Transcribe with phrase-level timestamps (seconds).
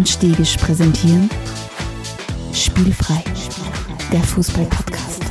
[0.00, 1.28] und Stegisch präsentieren
[2.54, 3.22] Spielfrei,
[4.10, 5.22] der Fußball-Podcast.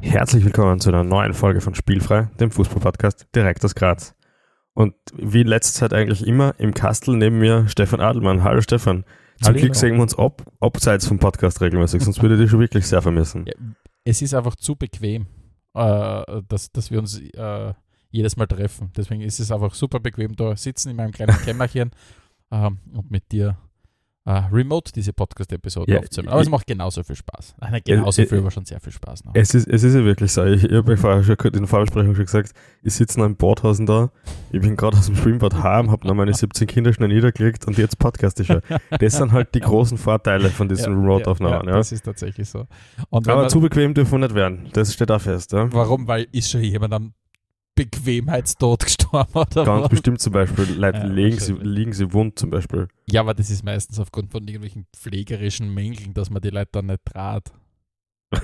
[0.00, 4.16] Herzlich willkommen zu einer neuen Folge von Spielfrei, dem Fußball-Podcast direkt aus Graz.
[4.72, 8.42] Und wie in letzter Zeit eigentlich immer, im Kastel neben mir Stefan Adelmann.
[8.42, 9.04] Hallo Stefan.
[9.40, 9.60] Zum Hallo.
[9.60, 12.84] Glück sehen wir uns ab, abseits vom Podcast regelmäßig, sonst würde ich dich schon wirklich
[12.84, 13.44] sehr vermissen.
[13.46, 13.54] Ja,
[14.02, 15.28] es ist einfach zu bequem,
[15.74, 17.74] äh, dass, dass wir uns äh,
[18.10, 18.92] jedes Mal treffen.
[18.96, 21.90] Deswegen ist es einfach super bequem, da sitzen in meinem kleinen Kämmerchen
[22.50, 23.56] ähm, und mit dir
[24.26, 26.32] äh, remote diese Podcast-Episode Ja, aufzunehmen.
[26.32, 27.54] Aber es ich- macht genauso viel Spaß.
[27.60, 29.24] Nein, genauso Äh, viel, aber schon sehr viel Spaß.
[29.24, 29.32] Noch.
[29.34, 30.44] Es ist, es ist ja wirklich so.
[30.44, 33.84] Ich, ich habe vorher schon in der Vorbesprechung schon gesagt, ich sitze noch im Badhausen
[33.86, 34.10] da,
[34.50, 37.76] ich bin gerade aus dem Schwimmbad heim, habe noch meine 17 Kinder schnell niedergelegt und
[37.76, 38.60] jetzt podcast ich schon.
[38.98, 41.68] Das sind halt die großen Vorteile von diesen Remote-Aufnahmen.
[41.68, 42.66] Ja, Das ist tatsächlich so.
[43.10, 44.68] Aber man, zu bequem dürfen wir nicht werden.
[44.72, 45.52] Das steht auch fest.
[45.52, 45.70] Ja?
[45.72, 46.08] warum?
[46.08, 47.12] Weil ist schon jemand am
[47.74, 49.88] Bequemheitstod gestorben oder Ganz was?
[49.88, 52.88] bestimmt zum Beispiel, Leute Ja, liegen, sie, liegen sie wund zum Beispiel.
[53.10, 56.86] Ja, aber das ist meistens aufgrund von irgendwelchen pflegerischen Mängeln, dass man die Leute dann
[56.86, 57.52] nicht trat.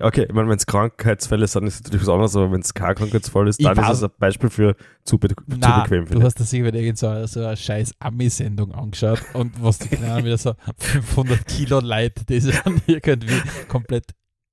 [0.00, 2.94] Okay, ich meine, wenn es Krankheitsfälle sind, ist natürlich was anderes, aber wenn es kein
[2.94, 6.06] Krankheitsfall ist, Ich dann ist es ein Beispiel für zu, be zu Na, bequem.
[6.06, 9.98] du hast das sicher wieder irgend so, so eine scheiß Ami-Sendung angeschaut und was die
[9.98, 14.06] Ahnung, wieder so 500 Kilo Leute, die sich dann irgendwie komplett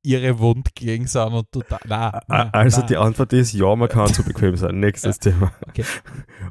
[0.06, 1.48] ihre Wund gelegen sind und
[1.86, 2.88] na, A- na, Also na.
[2.88, 4.80] die Antwort ist, ja, man kann zu bequem sein.
[4.80, 5.52] Nächstes Thema.
[5.68, 5.84] Okay.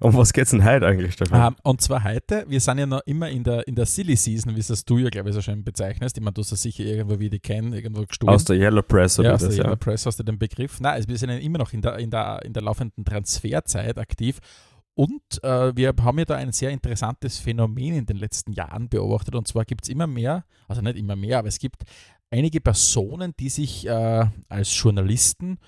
[0.01, 1.49] Um was geht's denn heute eigentlich, Stefan?
[1.53, 4.55] Ähm, und zwar heute, wir sind ja noch immer in der, in der Silly Season,
[4.57, 6.17] wie es das du ja, glaube ich, so schön bezeichnest.
[6.19, 8.35] Ich meine, du hast das sicher irgendwo, wie die kennen, irgendwo gestohlen.
[8.35, 9.65] aus der Yellow Press oder ja, aus der das, ja.
[9.65, 10.81] Yellow Press hast du den Begriff.
[10.81, 13.99] Nein, also wir sind ja immer noch in der, in der, in der laufenden Transferzeit
[13.99, 14.41] aktiv.
[14.97, 19.35] Und äh, wir haben ja da ein sehr interessantes Phänomen in den letzten Jahren beobachtet.
[19.35, 21.83] Und zwar gibt es immer mehr, also nicht immer mehr, aber es gibt
[22.35, 25.59] einige Personen, die sich äh, als Journalisten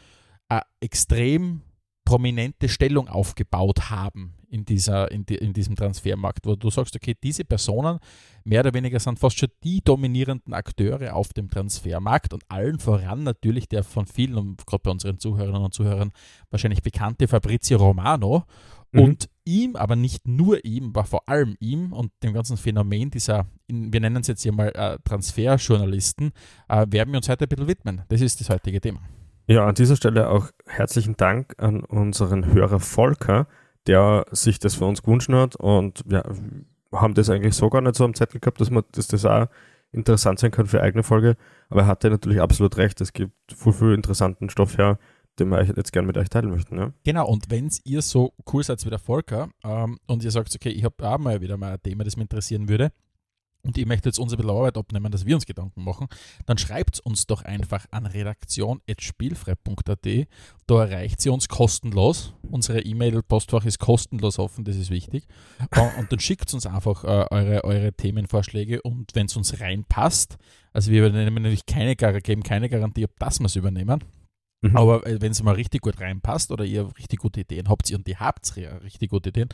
[0.49, 1.63] äh, extrem
[2.05, 7.15] prominente Stellung aufgebaut haben in, dieser, in, die, in diesem Transfermarkt, wo du sagst, okay,
[7.21, 7.99] diese Personen
[8.45, 13.25] mehr oder weniger sind fast schon die dominierenden Akteure auf dem Transfermarkt und allen voran
[13.25, 16.13] natürlich der von vielen und gerade bei unseren Zuhörerinnen und Zuhörern
[16.51, 18.45] wahrscheinlich bekannte Fabrizio Romano
[18.93, 19.01] Mhm.
[19.01, 23.47] und ihm, aber nicht nur ihm, aber vor allem ihm und dem ganzen Phänomen dieser,
[23.69, 26.33] wir nennen es jetzt hier mal äh, Transferjournalisten,
[26.69, 28.03] äh, werden wir uns heute ein bisschen widmen.
[28.09, 29.01] Das ist das heutige Thema.
[29.47, 33.47] Ja, an dieser Stelle auch herzlichen Dank an unseren Hörer Volker,
[33.87, 36.25] der sich das für uns gewünscht hat und wir
[36.93, 39.47] haben das eigentlich so gar nicht so am Zettel gehabt, dass, man, dass das auch
[39.93, 41.37] interessant sein kann für eigene Folge,
[41.69, 44.99] aber er hatte natürlich absolut recht, es gibt viel, viel interessanten Stoff her,
[45.39, 46.79] den wir jetzt gerne mit euch teilen möchten.
[46.79, 46.93] Ja?
[47.05, 50.71] Genau, und wenn ihr so cool seid wie der Volker ähm, und ihr sagt, okay,
[50.71, 52.93] ich habe auch mal wieder mal ein Thema, das mich interessieren würde
[53.67, 56.07] und ihr möchtet jetzt uns ein bisschen Arbeit abnehmen, dass wir uns Gedanken machen,
[56.47, 60.29] dann schreibt uns doch einfach an redaktion.spielfrei.at.
[60.67, 62.33] Da erreicht sie uns kostenlos.
[62.49, 65.27] Unsere E-Mail-Postfach ist kostenlos offen, das ist wichtig.
[65.73, 70.39] Äh, Und dann schickt uns einfach äh, eure, eure Themenvorschläge und wenn es uns reinpasst,
[70.73, 74.05] also wir nehmen natürlich keine, geben keine Garantie, ob das wir es übernehmen,
[74.71, 74.77] Mhm.
[74.77, 78.21] aber wenn es mal richtig gut reinpasst oder ihr richtig gute Ideen habt und ihr
[78.21, 79.49] habt ja richtig gute Ideen,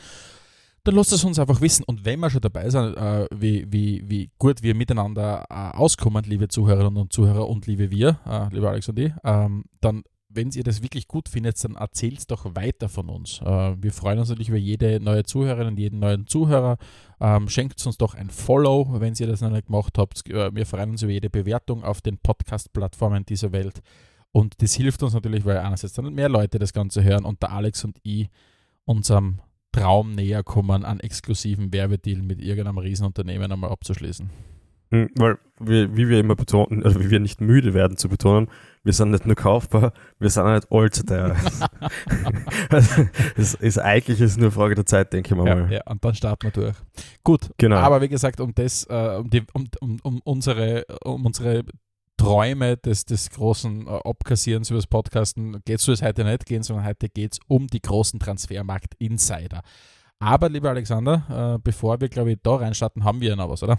[0.85, 1.85] dann lasst es uns einfach wissen.
[1.85, 6.25] Und wenn wir schon dabei sind, äh, wie, wie, wie gut wir miteinander äh, auskommen,
[6.25, 10.51] liebe Zuhörerinnen und Zuhörer und liebe wir, äh, liebe Alex und ich, ähm, dann, wenn
[10.51, 13.41] ihr das wirklich gut findet, dann erzählt es doch weiter von uns.
[13.43, 16.79] Äh, wir freuen uns natürlich über jede neue Zuhörerin und jeden neuen Zuhörer.
[17.21, 20.29] Ähm, schenkt uns doch ein Follow, wenn ihr das noch nicht gemacht habt.
[20.29, 23.83] Äh, wir freuen uns über jede Bewertung auf den Podcast-Plattformen dieser Welt.
[24.33, 27.53] Und das hilft uns natürlich, weil einerseits dann mehr Leute das Ganze hören und der
[27.53, 28.29] Alex und ich
[28.85, 29.41] unserem
[29.73, 34.31] Traum näher kommen, einen exklusiven Werbedeal mit irgendeinem Riesenunternehmen einmal abzuschließen.
[34.91, 38.49] Mhm, Weil, wir, wie wir immer betonen, also wie wir nicht müde werden zu betonen,
[38.85, 41.35] wir sind nicht nur kaufbar, wir sind auch nicht allzu teuer.
[42.69, 43.07] also,
[43.37, 45.47] es ist eigentlich ist nur eine Frage der Zeit, denke ich mal.
[45.47, 46.77] Ja, ja, und dann starten wir durch.
[47.25, 47.77] Gut, Genau.
[47.77, 51.65] aber wie gesagt, um das, äh, um, die, um, um, um unsere, um unsere
[52.17, 56.87] Träume des, des großen äh, Abkassierens über das Podcasten geht es heute nicht gehen, sondern
[56.87, 59.63] heute geht es um die großen Transfermarkt-Insider.
[60.19, 63.63] Aber, lieber Alexander, äh, bevor wir, glaube ich, da reinstarten, haben wir ja noch was,
[63.63, 63.77] oder?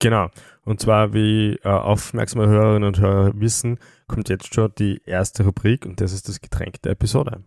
[0.00, 0.28] Genau.
[0.64, 5.86] Und zwar, wie äh, aufmerksame Hörerinnen und Hörer wissen, kommt jetzt schon die erste Rubrik
[5.86, 7.42] und das ist das Getränk der Episode.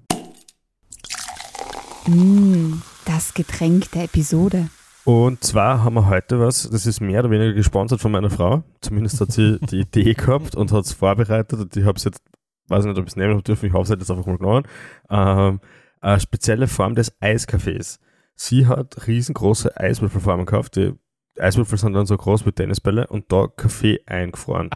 [2.07, 4.69] Mm, das Getränk der Episode.
[5.03, 8.63] Und zwar haben wir heute was, das ist mehr oder weniger gesponsert von meiner Frau.
[8.81, 12.21] Zumindest hat sie die Idee gehabt und hat es vorbereitet und ich habe es jetzt,
[12.67, 14.67] weiß nicht, ob ich es nehmen dürfen, ich hoffe, sie hat es einfach mal genommen.
[15.09, 15.59] Ähm,
[16.01, 17.99] eine spezielle Form des Eiskaffees.
[18.35, 20.93] Sie hat riesengroße Eiswürfelformen gekauft, die
[21.39, 24.69] Eiswürfel sind dann so groß wie Tennisbälle und da Kaffee eingefroren.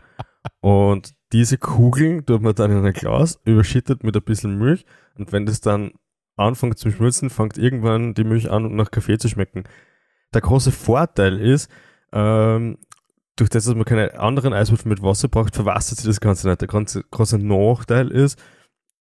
[0.61, 4.85] Und diese Kugeln tut man dann in ein Glas, überschüttet mit ein bisschen Milch
[5.15, 5.91] und wenn das dann
[6.37, 9.63] anfängt zu schmilzen, fängt irgendwann die Milch an, nach Kaffee zu schmecken.
[10.33, 11.69] Der große Vorteil ist,
[12.11, 12.77] ähm,
[13.35, 16.61] durch das, dass man keine anderen Eiswürfel mit Wasser braucht, verwassert sich das Ganze nicht.
[16.61, 18.39] Der ganze große Nachteil ist,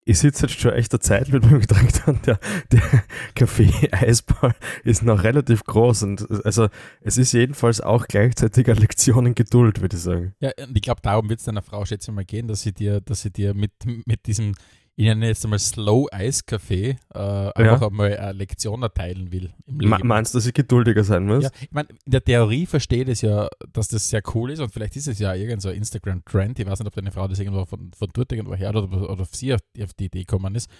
[0.06, 2.20] ich sitze jetzt schon echt eine Zeit mit meinem Getränk dran.
[2.26, 2.38] Der,
[2.70, 2.82] der
[3.34, 6.68] Kaffee-Eisball ist noch relativ groß und also
[7.00, 10.34] es ist jedenfalls auch gleichzeitig eine Lektion in Geduld, würde ich sagen.
[10.40, 12.72] Ja, und ich glaube, darum wird es deiner Frau, schätze ich mal, gehen, dass sie
[12.72, 13.72] dir, dass sie dir mit,
[14.04, 14.54] mit diesem
[14.96, 17.86] ich nenne jetzt einmal Slow Ice Café äh, einfach ja.
[17.88, 19.52] einmal eine Lektion erteilen will.
[19.66, 20.06] Leben.
[20.06, 21.44] Meinst du, dass ich geduldiger sein muss?
[21.44, 24.70] Ja, ich meine, in der Theorie verstehe ich ja, dass das sehr cool ist und
[24.70, 26.60] vielleicht ist es ja irgendein so Instagram-Trend.
[26.60, 29.22] Ich weiß nicht, ob deine Frau das irgendwo von, von dort irgendwo her oder, oder
[29.22, 30.70] auf sie auf die, auf die Idee gekommen ist.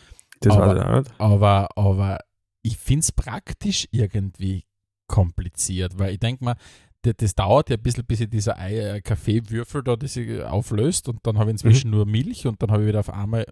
[0.41, 1.21] Das aber, weiß ich nicht.
[1.21, 2.19] Aber, aber
[2.63, 4.65] ich finde es praktisch irgendwie
[5.09, 6.57] kompliziert, weil ich denke mal,
[7.03, 11.09] das, das, dauert ja ein bisschen, bis ich dieser Ei, äh, Kaffeewürfel da das auflöst
[11.09, 11.97] und dann habe ich inzwischen mhm.
[11.97, 13.45] nur Milch und dann habe ich wieder auf einmal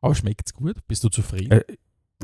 [0.00, 0.76] aber schmeckt es gut?
[0.88, 1.52] Bist du zufrieden?
[1.52, 1.64] Äh,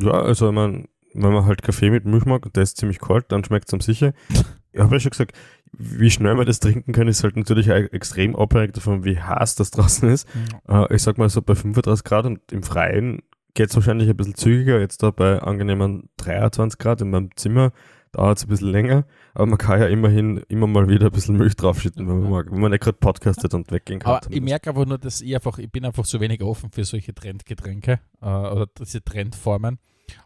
[0.00, 2.98] ja, also ich mein, wenn man halt Kaffee mit Milch mag und der ist ziemlich
[2.98, 4.12] kalt, dann schmeckt es am sicher.
[4.74, 5.36] Ich habe ja schon gesagt,
[5.76, 9.70] wie schnell man das trinken kann, ist halt natürlich extrem abhängig davon, wie heiß das
[9.70, 10.26] draußen ist.
[10.66, 10.86] Ja.
[10.86, 13.20] Äh, ich sag mal so bei 35 Grad und im Freien
[13.52, 14.80] geht es wahrscheinlich ein bisschen zügiger.
[14.80, 17.72] Jetzt da bei angenehmen 23 Grad in meinem Zimmer
[18.12, 19.05] dauert es ein bisschen länger,
[19.35, 22.53] aber man kann ja immerhin immer mal wieder ein bisschen Milch draufschütten, wenn man mag,
[22.53, 24.17] wenn man nicht gerade podcastet und weggehen kann.
[24.17, 26.85] Aber ich merke aber nur, dass ich einfach, ich bin einfach so wenig offen für
[26.85, 29.79] solche Trendgetränke äh, oder diese Trendformen.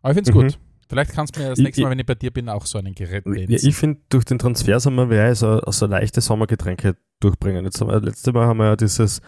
[0.02, 0.40] Aber ich finde es mhm.
[0.40, 0.58] gut.
[0.88, 2.94] Vielleicht kannst du mir das nächste Mal, wenn ich bei dir bin, auch so einen
[2.94, 3.50] Gerät nehmen.
[3.50, 7.64] Ja, ich finde, durch den Transfersommer wäre so, so leichte Sommergetränke durchbringen.
[7.64, 9.20] Jetzt haben wir, letzte Mal haben wir ja dieses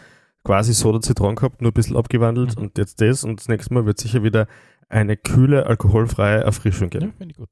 [0.45, 2.63] quasi Soda-Zitron gehabt, nur ein bisschen abgewandelt mhm.
[2.63, 4.47] und jetzt das und das nächste Mal wird sicher wieder
[4.89, 7.07] eine kühle, alkoholfreie Erfrischung geben.
[7.07, 7.51] Ja, finde ich gut.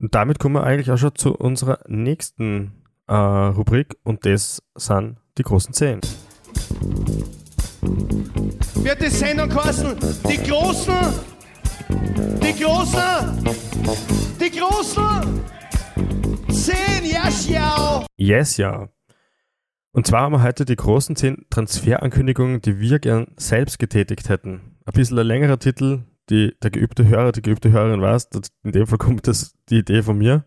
[0.00, 2.72] Und damit kommen wir eigentlich auch schon zu unserer nächsten
[3.06, 6.00] äh, Rubrik und das sind die großen Zehn.
[8.76, 9.96] Wird die Sendung kosten?
[10.26, 10.94] Die großen,
[12.42, 13.44] die großen,
[14.40, 15.40] die großen
[16.48, 18.06] Zehn, yes, ja.
[18.16, 18.88] Yes, ja.
[19.92, 24.78] Und zwar haben wir heute die großen zehn Transferankündigungen, die wir gern selbst getätigt hätten.
[24.86, 28.28] Ein bisschen ein längerer Titel, die, der geübte Hörer, die geübte Hörerin weiß,
[28.62, 30.44] in dem Fall kommt das die Idee von mir.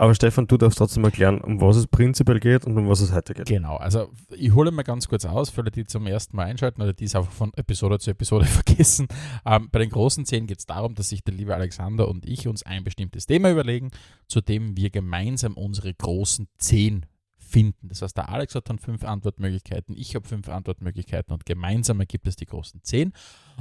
[0.00, 3.12] Aber Stefan, du darfst trotzdem erklären, um was es prinzipiell geht und um was es
[3.12, 3.44] heute geht.
[3.44, 6.80] Genau, also ich hole mal ganz kurz aus, für alle, die zum ersten Mal einschalten
[6.80, 9.08] oder die es einfach von Episode zu Episode vergessen.
[9.44, 12.48] Ähm, bei den großen zehn geht es darum, dass sich der liebe Alexander und ich
[12.48, 13.90] uns ein bestimmtes Thema überlegen,
[14.26, 17.04] zu dem wir gemeinsam unsere großen zehn
[17.50, 17.88] finden.
[17.88, 22.26] Das heißt, der Alex hat dann fünf Antwortmöglichkeiten, ich habe fünf Antwortmöglichkeiten und gemeinsam ergibt
[22.26, 23.12] es die großen zehn.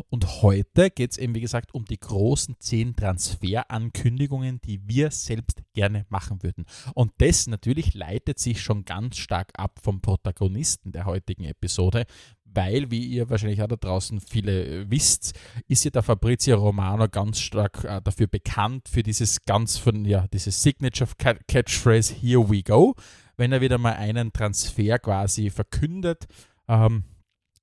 [0.09, 5.61] Und heute geht es eben, wie gesagt, um die großen zehn Transferankündigungen, die wir selbst
[5.73, 6.65] gerne machen würden.
[6.93, 12.05] Und das natürlich leitet sich schon ganz stark ab vom Protagonisten der heutigen Episode,
[12.53, 15.37] weil, wie ihr wahrscheinlich auch da draußen viele wisst,
[15.67, 20.27] ist ja der Fabrizio Romano ganz stark äh, dafür bekannt, für dieses ganz von, ja,
[20.27, 21.09] dieses Signature
[21.47, 22.95] Catchphrase Here we go
[23.39, 26.27] wenn er wieder mal einen Transfer quasi verkündet.
[26.67, 27.05] Ähm,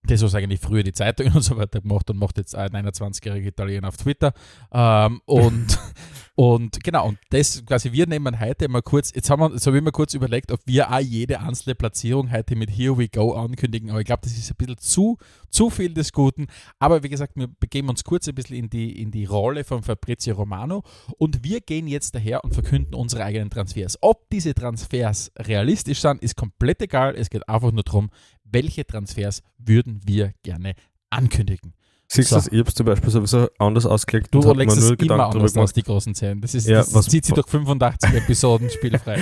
[0.06, 3.47] das, was eigentlich früher die Zeitungen und so weiter gemacht und macht jetzt ein 21-jähriger
[3.47, 4.33] Italiener auf Twitter.
[4.73, 5.78] Ähm, und,
[6.35, 9.76] und genau, und das quasi, wir nehmen heute mal kurz, jetzt haben wir, jetzt habe
[9.76, 13.35] ich mir kurz überlegt, ob wir auch jede einzelne Platzierung heute mit Here We Go
[13.35, 15.19] ankündigen, aber ich glaube, das ist ein bisschen zu,
[15.50, 16.47] zu viel des Guten.
[16.78, 19.83] Aber wie gesagt, wir begeben uns kurz ein bisschen in die, in die Rolle von
[19.83, 20.83] Fabrizio Romano
[21.19, 23.99] und wir gehen jetzt daher und verkünden unsere eigenen Transfers.
[24.00, 27.14] Ob diese Transfers realistisch sind, ist komplett egal.
[27.16, 28.11] Es geht einfach nur darum,
[28.50, 30.75] welche Transfers würden wir gerne
[31.11, 31.75] ankündigen.
[32.09, 32.50] Siehst du, so.
[32.53, 34.29] ich habe zum Beispiel sowieso anders ausgelegt.
[34.33, 36.41] Du legst es immer anders aus, die großen Zähne.
[36.41, 39.21] Das, ist, ja, das was, zieht sich durch 85 Episoden spielfrei.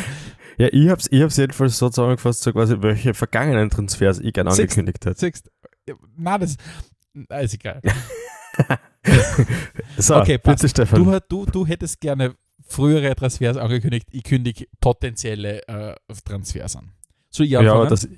[0.58, 4.50] Ja, ich habe es ich jedenfalls so zusammengefasst, so quasi, welche vergangenen Transfers ich gerne
[4.50, 5.18] angekündigt hätte.
[5.18, 5.50] Siehst,
[6.16, 6.56] na, das
[7.42, 7.80] ist egal.
[9.96, 11.02] so, okay, bitte, Stefan.
[11.02, 12.34] Du, du, du hättest gerne
[12.66, 16.92] frühere Transfers angekündigt, ich kündige potenzielle äh, Transfers an.
[17.30, 18.08] So, ja, ja das,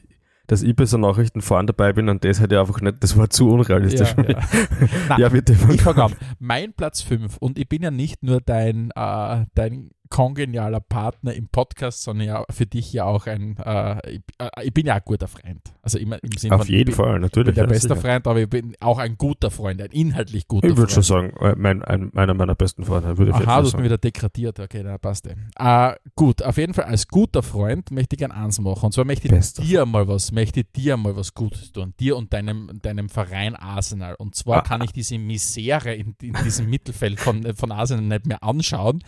[0.47, 3.17] dass ich bei so Nachrichten vorne dabei bin und das hätte ich einfach nicht, das
[3.17, 4.15] war zu unrealistisch.
[4.17, 4.38] Ja, ja.
[5.09, 5.57] Nein, ja bitte.
[5.73, 6.15] Ich fange an.
[6.38, 11.49] Mein Platz 5 und ich bin ja nicht nur dein, äh, dein kongenialer Partner im
[11.49, 15.03] Podcast, sondern ja für dich ja auch ein, äh, ich, äh, ich, bin ja ein
[15.05, 15.62] guter Freund.
[15.87, 17.50] Also immer im Sinne Auf jeden Fall, natürlich.
[17.50, 18.00] Ich bin der beste sicher.
[18.00, 20.73] Freund, aber ich bin auch ein guter Freund, ein inhaltlich guter Freund.
[20.73, 23.16] Ich würde schon sagen, äh, mein, ein, einer meiner besten Freunde.
[23.16, 26.75] Würde ich Aha, du hast mich wieder degradiert, okay, da passt äh, Gut, auf jeden
[26.75, 28.87] Fall als guter Freund möchte ich gern eins machen.
[28.87, 29.62] Und zwar möchte ich Bester.
[29.62, 31.95] dir mal was, möchte ich dir mal was Gutes tun.
[32.00, 34.16] Dir und deinem, deinem Verein Arsenal.
[34.16, 34.62] Und zwar ah.
[34.62, 39.05] kann ich diese Misere in, in diesem Mittelfeld von, von Arsenal nicht mehr anschauen.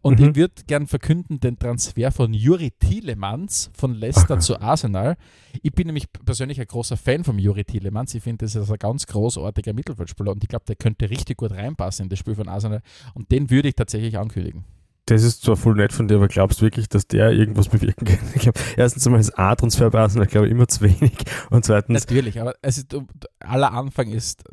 [0.00, 0.30] Und mhm.
[0.30, 5.16] ich würde gern verkünden den Transfer von Juri Tielemans von Leicester zu Arsenal.
[5.62, 8.14] Ich bin nämlich persönlich ein großer Fan von Juri Tielemans.
[8.14, 11.52] Ich finde, das ist ein ganz großartiger Mittelfeldspieler und ich glaube, der könnte richtig gut
[11.52, 12.82] reinpassen in das Spiel von Arsenal
[13.14, 14.64] und den würde ich tatsächlich ankündigen.
[15.06, 18.06] Das ist zwar voll nett von dir, aber glaubst du wirklich, dass der irgendwas bewirken
[18.06, 18.20] kann?
[18.36, 21.12] Ich glaube, erstens einmal ist A-Transfer bei Arsenal, glaube ich, immer zu wenig.
[21.50, 22.06] Und zweitens.
[22.06, 22.96] Natürlich, aber es ist,
[23.40, 24.44] aller Anfang ist,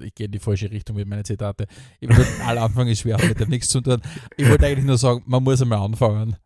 [0.00, 1.66] ich gehe in die falsche Richtung mit meinen Zitate.
[1.98, 2.08] Ich
[2.46, 4.00] aller Anfang ist schwer, mit dem nichts zu tun.
[4.36, 6.36] Ich wollte eigentlich nur sagen, man muss einmal anfangen.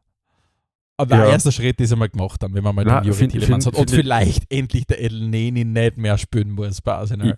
[0.96, 1.22] Aber ja.
[1.22, 3.74] der erste Schritt ist einmal gemacht, dann, wenn man mal Na, den Juri Tielemans hat.
[3.74, 7.36] Und vielleicht endlich der El Neni nicht mehr spielen muss bei Arsenal.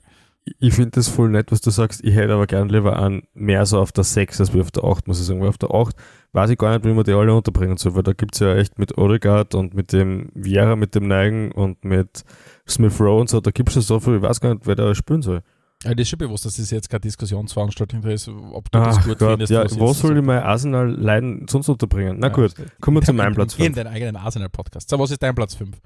[0.60, 2.02] Ich finde das voll nett, was du sagst.
[2.02, 4.84] Ich hätte aber gern lieber einen mehr so auf der 6 als wie auf der
[4.84, 5.40] 8, muss ich sagen.
[5.40, 5.94] Weil auf der 8
[6.32, 8.54] weiß ich gar nicht, wie man die alle unterbringen soll, weil da gibt es ja
[8.54, 12.24] echt mit Odegaard und mit dem Vieira, mit dem Neigen und mit
[12.66, 14.74] Smith Rowe und so, da gibt es ja so viel, ich weiß gar nicht, wer
[14.74, 15.42] da spielen soll.
[15.84, 18.98] Ja, das ist schon bewusst, dass das jetzt keine Diskussionsveranstaltung da ist, ob du das
[18.98, 19.52] Ach gut Gott, findest.
[19.52, 22.16] ja, was wo soll so- ich mein Arsenal leiden sonst unterbringen?
[22.18, 23.76] Na Ja, gut, das- kommen wir zu meinem In- Platz In 5.
[23.76, 24.88] deinen eigenen Arsenal-Podcast.
[24.90, 25.80] So, was ist dein Platz 5?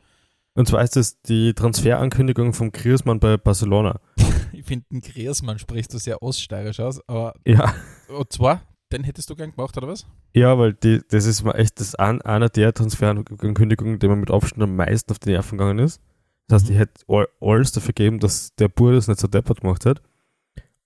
[0.54, 4.00] Und zwar ist das die Transferankündigung vom Griezmann bei Barcelona.
[4.54, 7.75] Ich finde, den Griezmann sprichst du sehr oststeirisch aus, aber Ja,
[8.08, 8.61] und zwar,
[8.92, 10.06] den hättest du gern gemacht, oder was?
[10.34, 14.30] ja weil die, das ist mal echt das an, einer der Transferankündigungen, der mir mit
[14.30, 16.00] Abstand am meisten auf die Nerven gegangen ist.
[16.49, 16.75] Das heißt, Mhm.
[16.75, 20.02] ich hätte all- alles dafür gegeben, dass der Bur das nicht so deppert gemacht hat.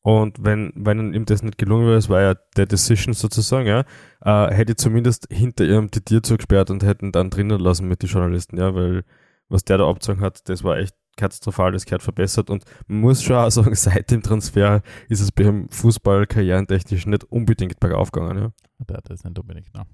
[0.02, 3.84] Und wenn, wenn ihm das nicht gelungen wäre, es war ja der Decision sozusagen, ja,
[4.25, 8.02] äh, hätte ich zumindest hinter ihrem die Tür zugesperrt und hätten dann drinnen lassen mit
[8.02, 9.02] den Journalisten, ja, weil
[9.48, 13.22] was der da abgezogen hat, das war echt katastrophal, das gehört verbessert und man muss
[13.22, 18.12] schon auch sagen, seit dem Transfer ist es bei ihm Fußball karrierentechnisch nicht unbedingt bergauf
[18.12, 18.52] gegangen, ja.
[18.78, 19.86] Aber das ist nicht unbedingt, ne?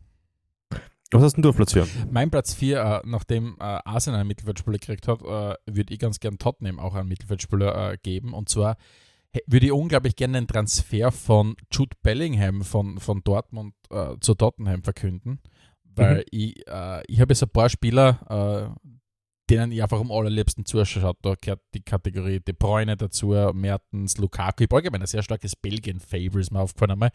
[1.13, 1.87] Was hast denn du auf Platz 4?
[2.11, 6.21] Mein Platz 4, äh, nachdem äh, Arsenal einen Mittelfeldspieler gekriegt hat, äh, würde ich ganz
[6.21, 8.33] gern Tottenham auch einen Mittelfeldspieler äh, geben.
[8.35, 8.77] Und zwar
[9.47, 14.83] würde ich unglaublich gerne den Transfer von Jude Bellingham von, von Dortmund äh, zu Tottenham
[14.83, 15.41] verkünden.
[15.95, 16.23] Weil Mhm.
[16.31, 18.75] ich, äh, ich habe jetzt ein paar Spieler,
[19.51, 21.15] denen ich einfach am allerliebsten zuschaue.
[21.21, 24.63] Da gehört die Kategorie De Bruyne dazu, Mertens, Lukaku.
[24.63, 27.11] Ich habe allgemein ein sehr starkes Belgien-Favor, ist mir aufgefallen einmal.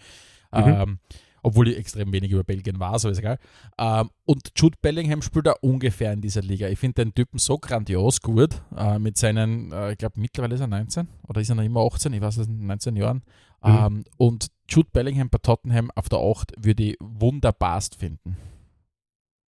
[0.54, 0.82] Mhm.
[0.82, 1.00] Ähm,
[1.44, 3.38] obwohl ich extrem wenig über Belgien weiß, aber ist egal.
[3.78, 6.68] Ähm, und Jude Bellingham spielt da ungefähr in dieser Liga.
[6.68, 10.62] Ich finde den Typen so grandios gut äh, mit seinen, äh, ich glaube mittlerweile ist
[10.62, 13.24] er 19 oder ist er noch immer 18, ich weiß es nicht, 19 Jahren.
[13.64, 13.70] Mhm.
[13.70, 18.38] Ähm, und Jude Bellingham bei Tottenham auf der 8 würde ich wunderbarst finden.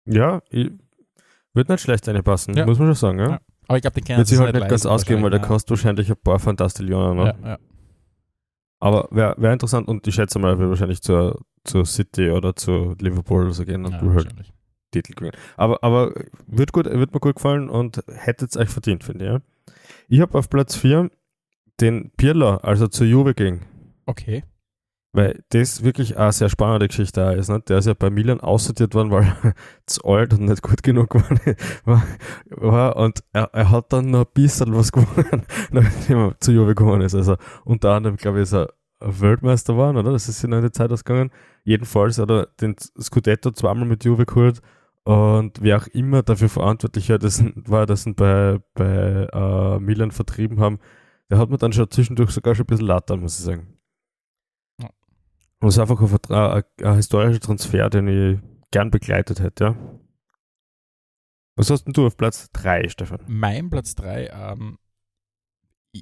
[0.06, 0.40] Ja,
[1.52, 2.66] wird nicht schlecht reinpassen, Ja.
[2.66, 3.30] muss man schon sagen, ja.
[3.30, 3.40] Ja.
[3.68, 5.48] Aber ich glaube, den kennen Wird sich halt nicht nicht ganz ausgeben, weil der wahrscheinlich,
[5.48, 7.16] kostet wahrscheinlich ein paar Fantastillionen.
[7.16, 7.24] Ne?
[7.24, 7.34] ja.
[7.42, 7.58] Ja, ja.
[8.78, 12.56] Aber wäre wär interessant und ich schätze mal, er wird wahrscheinlich zur, zur City oder
[12.56, 14.34] zu Liverpool oder so gehen und Ja, du halt.
[14.92, 15.36] Titel gewinnen.
[15.56, 16.12] Aber, aber
[16.46, 19.30] wird, gut, wird mir gut gefallen und hättet es euch verdient, finde ich.
[19.30, 19.40] Ja?
[20.08, 21.10] Ich habe auf Platz 4
[21.80, 23.60] den Pirlo, also zu Juve ging.
[24.06, 24.44] Okay.
[25.12, 27.48] Weil das wirklich eine sehr spannende Geschichte ist.
[27.48, 27.60] Ne?
[27.60, 29.54] Der ist ja bei Milan aussortiert worden, weil er
[29.86, 31.14] zu alt und nicht gut genug
[31.84, 32.02] war.
[32.50, 36.74] war und er, er hat dann noch ein bisschen was gewonnen, nachdem er zu Juve
[36.74, 37.14] gekommen ist.
[37.14, 40.12] Also unter anderem, glaube ich, ist er Weltmeister geworden, oder?
[40.12, 41.30] Das ist in der Zeit ausgegangen.
[41.66, 44.62] Jedenfalls hat er den Scudetto zweimal mit Juve geholt.
[45.02, 50.12] Und wer auch immer dafür verantwortlich war, dass, war, dass ihn bei, bei äh, Milan
[50.12, 50.78] vertrieben haben,
[51.28, 53.78] der hat mir dann schon zwischendurch sogar schon ein bisschen lattern, muss ich sagen.
[54.80, 54.90] Ja.
[55.60, 58.38] Und es ist einfach ein, ein, ein historischer Transfer, den ich
[58.70, 59.76] gern begleitet hätte, ja.
[61.56, 63.20] Was hast denn du auf Platz 3, Stefan?
[63.26, 64.78] Mein Platz 3, ähm,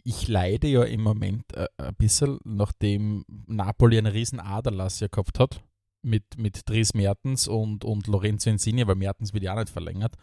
[0.05, 5.39] ich- leide ja im Moment äh, ein bisschen, nachdem Napoli einen riesen Aderlass ja gehabt
[5.39, 5.63] hat
[6.03, 10.15] mit, mit Dries Mertens und, und Lorenzo Insigne, weil Mertens wird ja auch nicht verlängert.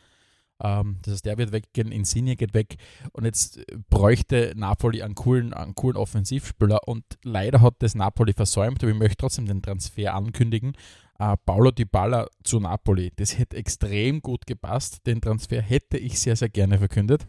[0.64, 2.76] Ähm, das heißt, der wird weggehen, Insigne geht weg
[3.14, 8.34] und jetzt äh, bräuchte Napoli einen coolen, einen coolen Offensivspieler und leider hat das Napoli
[8.34, 10.74] versäumt, aber ich möchte trotzdem den Transfer ankündigen.
[11.18, 15.06] Äh, Paulo Dybala zu Napoli, das hätte extrem gut gepasst.
[15.08, 17.26] Den Transfer hätte ich sehr, sehr gerne verkündet.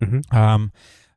[0.00, 0.22] Mhm.
[0.32, 0.70] Ähm,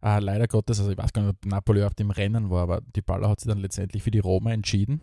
[0.05, 2.81] äh, leider Gottes, also ich weiß gar nicht, ob Napoli auf dem Rennen war, aber
[2.95, 5.01] die Baller hat sich dann letztendlich für die Roma entschieden.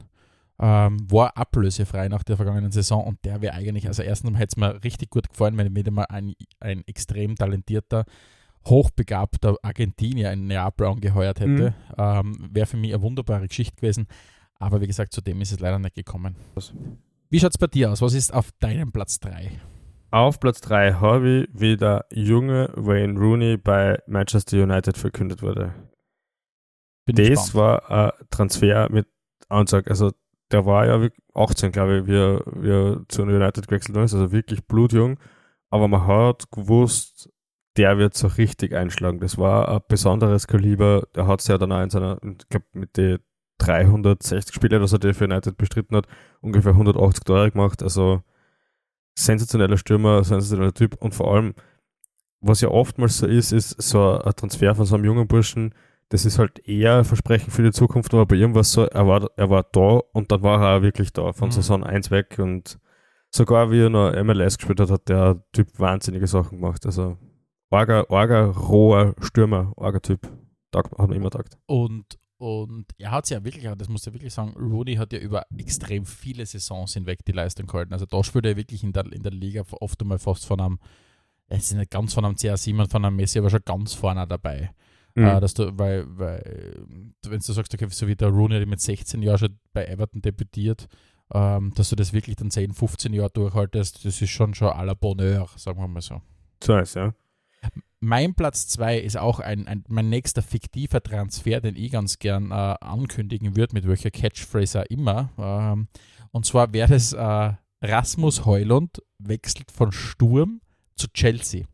[0.61, 4.57] Ähm, war ablösefrei nach der vergangenen Saison und der wäre eigentlich, also erstens hätte es
[4.57, 8.05] mir richtig gut gefallen, wenn wieder mal ein, ein extrem talentierter,
[8.67, 11.75] hochbegabter Argentinier in Neapel angeheuert hätte.
[11.99, 14.07] Ähm, wäre für mich eine wunderbare Geschichte gewesen,
[14.61, 16.37] aber wie gesagt, zu dem ist es leider nicht gekommen.
[17.29, 18.03] Wie schaut es bei dir aus?
[18.03, 19.51] Was ist auf deinem Platz 3?
[20.13, 25.75] Auf Platz 3 habe ich, wie der junge Wayne Rooney bei Manchester United verkündet wurde.
[27.07, 29.07] Das war ein Transfer mit
[29.49, 29.89] Ansage.
[29.89, 30.13] Also
[30.51, 34.13] der war ja wirklich 18, glaube ich, wie er, wie er zu United gewechselt ist.
[34.13, 35.19] Also wirklich blutjung.
[35.71, 37.31] Aber man hat gewusst,
[37.79, 39.19] der wird so richtig einschlagen.
[39.19, 41.09] Das war ein besonderes Kaliber.
[41.15, 43.19] Der hat es ja dann auch in seiner, ich glaube, mit den
[43.59, 46.07] 360 Spiele, dass er für United bestritten hat,
[46.43, 47.83] ungefähr 180 Tore gemacht.
[47.83, 48.23] Also
[49.15, 51.55] sensationeller Stürmer, sensationeller Typ und vor allem
[52.45, 55.75] was ja oftmals so ist, ist so ein Transfer von so einem jungen Burschen,
[56.09, 58.85] das ist halt eher ein Versprechen für die Zukunft, aber bei ihm war es so,
[58.85, 61.53] er war, er war da und dann war er auch wirklich da, von Mhm.
[61.53, 62.79] Saison 1 weg und
[63.31, 66.85] sogar wie er noch MLS gespielt hat, hat der Typ wahnsinnige Sachen gemacht.
[66.85, 67.17] Also
[67.71, 70.29] arger, arger, roher Stürmer, arger Typ.
[70.73, 71.57] Tag, hat man immer gedacht.
[71.67, 75.47] Und, und er hat ja wirklich, das muss ich wirklich sagen, Rooney hat ja über
[75.57, 77.93] extrem viele Saisons hinweg die Leistung gehalten.
[77.93, 80.79] Also da spielt er wirklich in der, in der Liga oft einmal fast von einem,
[81.47, 84.27] es ist nicht ganz von einem CR7 und von einem Messi, aber schon ganz vorne
[84.27, 84.73] dabei.
[85.15, 85.25] Mhm.
[85.25, 86.85] Äh, dass du, weil, weil,
[87.29, 90.21] wenn du sagst, okay, so wie der Rooney der mit 16 Jahren schon bei Everton
[90.21, 90.89] debütiert,
[91.33, 94.83] ähm, dass du das wirklich dann 10, 15 Jahre durchhaltest, das ist schon schon à
[94.85, 96.21] la Bonheur, sagen wir mal so.
[96.61, 97.15] so ist, ja.
[98.05, 102.51] Mein Platz 2 ist auch ein, ein, mein nächster fiktiver Transfer, den ich ganz gern
[102.51, 105.31] äh, ankündigen würde, mit welcher Catchphrase immer.
[105.39, 105.89] Ähm,
[106.33, 110.61] und zwar wäre es äh, Rasmus Heulund wechselt von Sturm
[110.97, 111.65] zu Chelsea.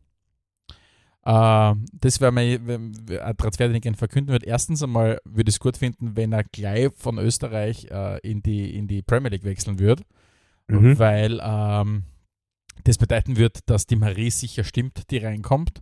[1.25, 4.45] Ähm, das wäre mein ein Transfer, den ich gerne verkünden würde.
[4.45, 8.75] Erstens einmal würde ich es gut finden, wenn er gleich von Österreich äh, in, die,
[8.75, 10.03] in die Premier League wechseln würde
[10.69, 10.99] Mhm.
[10.99, 12.03] weil ähm,
[12.83, 15.81] das bedeuten wird, dass die Marie sicher stimmt, die reinkommt.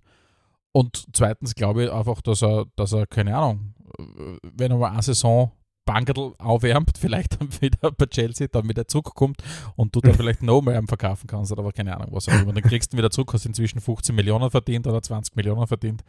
[0.77, 4.91] Und zweitens glaube ich einfach, dass er, dass er, keine Ahnung, äh, wenn er mal
[4.91, 5.51] eine Saison
[5.85, 9.41] Bankerl aufwärmt, vielleicht dann wieder bei Chelsea, dann wieder zurückkommt
[9.75, 12.39] und du dann vielleicht noch mehr am verkaufen kannst oder aber keine Ahnung was auch
[12.39, 12.53] immer.
[12.53, 16.03] Dann kriegst du ihn wieder zurück, hast inzwischen 15 Millionen verdient oder 20 Millionen verdient.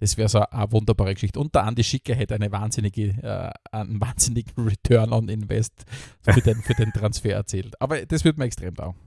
[0.00, 1.38] Das wäre so eine wunderbare Geschichte.
[1.38, 5.84] Und der Andi Schicker hätte eine wahnsinnige, äh, einen wahnsinnigen Return on Invest
[6.22, 7.80] für den, für den Transfer erzählt.
[7.80, 8.98] Aber das wird mir extrem taugen.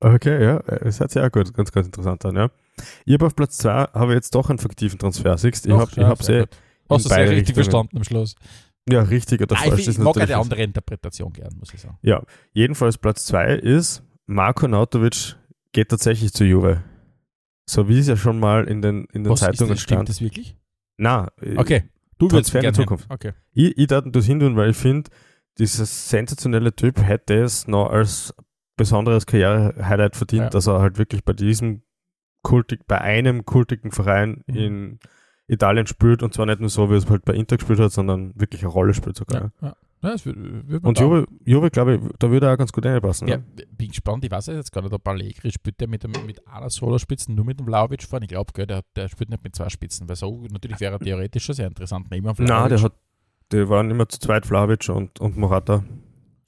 [0.00, 2.50] Okay, ja, es hört sich auch gut, ganz, ganz interessant an, ja.
[3.04, 5.96] Ich habe auf Platz 2 habe jetzt doch einen fiktiven Transfer, siehst Ich habe ich
[5.96, 6.48] ja, sie, gut.
[6.90, 7.54] Hast du beide richtig Richtungen.
[7.54, 8.34] verstanden am Schluss.
[8.88, 11.80] ja, richtig oder Ah, ich, falsch ich ist mag eine andere Interpretation gern, muss ich
[11.80, 11.98] sagen.
[12.02, 15.36] Ja, jedenfalls Platz 2 ist, Marco Nautovic
[15.72, 16.82] geht tatsächlich zu Juve.
[17.68, 19.96] So wie es ja schon mal in den, in den Was ist Zeitungen das, stimmt
[19.98, 20.08] stand.
[20.08, 20.56] das wirklich?
[20.98, 21.84] Na, Okay,
[22.18, 23.06] du würdest Transfer in gerne Zukunft.
[23.10, 23.32] Okay.
[23.52, 25.10] Ich, ich darf das hin tun, weil ich finde,
[25.58, 28.32] dieser sensationelle Typ hätte es noch als
[28.76, 30.50] besonderes Karriere-Highlight verdient, Ja.
[30.50, 31.82] dass er halt wirklich bei diesem
[32.46, 34.54] kultig, bei einem kultigen Verein Mhm.
[34.54, 34.98] in
[35.48, 38.32] Italien spielt und zwar nicht nur so, wie es halt bei Inter gespielt hat, sondern
[38.34, 39.52] wirklich eine Rolle spielt sogar.
[39.60, 39.76] Ja, ja.
[40.02, 42.84] ja das würde würd Und Juve, Juve glaube ich, da würde er auch ganz gut
[42.86, 43.28] reinpassen.
[43.28, 43.44] Ja, ne?
[43.70, 44.24] bin gespannt.
[44.24, 47.44] Ich weiß jetzt gar nicht, ob Allegri spielt der mit, dem, mit einer Solospitze, nur
[47.44, 48.22] mit dem Vlaovic fahren.
[48.22, 51.44] Ich glaube, der, der spielt nicht mit zwei Spitzen, weil so natürlich wäre er theoretisch
[51.44, 52.10] schon sehr interessant.
[52.10, 52.94] Nehmen wir Nein, der hat,
[53.52, 55.84] die waren immer zu zweit, Vlahovic und, und Morata.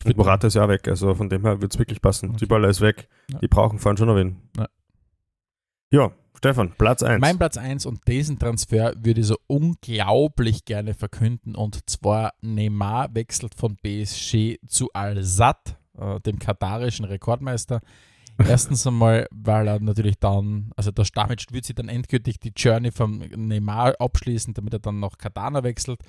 [0.04, 2.30] Und Morata ist ja auch weg, also von dem her wird es wirklich passen.
[2.30, 2.38] Okay.
[2.40, 3.38] Die Baller ist weg, Ja.
[3.40, 4.36] die brauchen vorhin schon noch wen.
[4.56, 4.68] Ja.
[5.90, 7.18] Ja, Stefan, Platz 1.
[7.20, 13.14] Mein Platz 1 und diesen Transfer würde ich so unglaublich gerne verkünden und zwar Neymar
[13.14, 17.80] wechselt von PSG zu Al-Sadd, äh, dem katarischen Rekordmeister.
[18.38, 22.92] Erstens einmal, weil er natürlich dann, also der damit wird sie dann endgültig die Journey
[22.92, 26.00] vom Neymar abschließen, damit er dann nach Katana wechselt.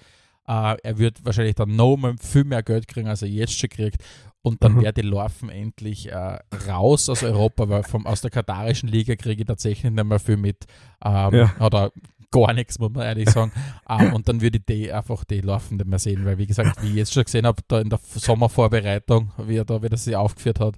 [0.47, 3.69] Äh, er wird wahrscheinlich dann noch mal viel mehr Geld kriegen, als er jetzt schon
[3.69, 4.03] kriegt.
[4.41, 4.81] Und dann Mhm.
[4.81, 9.41] wäre die Laufen endlich äh, raus aus Europa, weil vom, aus der katarischen Liga kriege
[9.41, 10.65] ich tatsächlich nicht mehr viel mit.
[11.03, 11.55] Ähm, Ja.
[11.59, 11.91] Oder
[12.31, 13.51] gar nichts, muss man ehrlich sagen.
[13.89, 16.81] ähm, und dann würde ich die einfach die Laufen nicht mehr sehen, weil wie gesagt,
[16.81, 20.15] wie ich jetzt schon gesehen habe, da in der Sommervorbereitung, wie er da wieder sie
[20.15, 20.75] aufgeführt hat,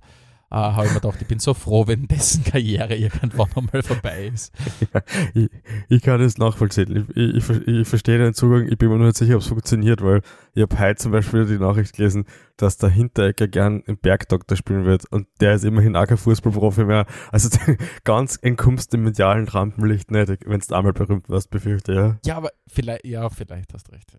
[0.51, 4.31] äh, habe ich mir gedacht, ich bin so froh, wenn dessen Karriere irgendwann einmal vorbei
[4.33, 4.53] ist.
[5.33, 5.49] ich,
[5.87, 7.07] ich kann das nachvollziehen.
[7.09, 9.41] Ich, ich, ich, ver- ich verstehe den Zugang, ich bin mir nur nicht sicher, ob
[9.41, 10.21] es funktioniert, weil
[10.53, 12.25] ich habe heute zum Beispiel die Nachricht gelesen,
[12.57, 16.83] dass der Hinteregger gern im Bergdoktor spielen wird und der ist immerhin auch kein Fußballprofi
[16.83, 17.05] mehr.
[17.31, 17.49] Also
[18.03, 22.17] ganz entkommst im medialen Rampenlicht nicht, wenn du einmal berühmt warst, befürchte ja.
[22.25, 24.13] Ja, aber vielleicht, ja, vielleicht hast du recht.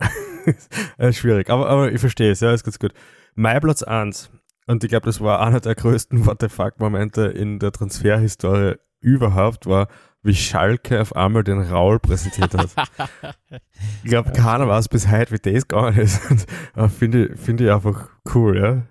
[0.98, 2.94] äh, schwierig, aber, aber ich verstehe es, ja, ist ganz gut.
[3.34, 4.30] Mein Platz 1,
[4.66, 9.66] und ich glaube, das war einer der größten What the fuck-Momente in der Transferhistorie überhaupt,
[9.66, 9.88] war,
[10.22, 12.70] wie Schalke auf einmal den Raul präsentiert hat.
[14.04, 16.20] ich glaube, keiner weiß bis heute, wie das gegangen ist.
[16.76, 18.82] Äh, Finde ich, finde ich einfach cool, ja.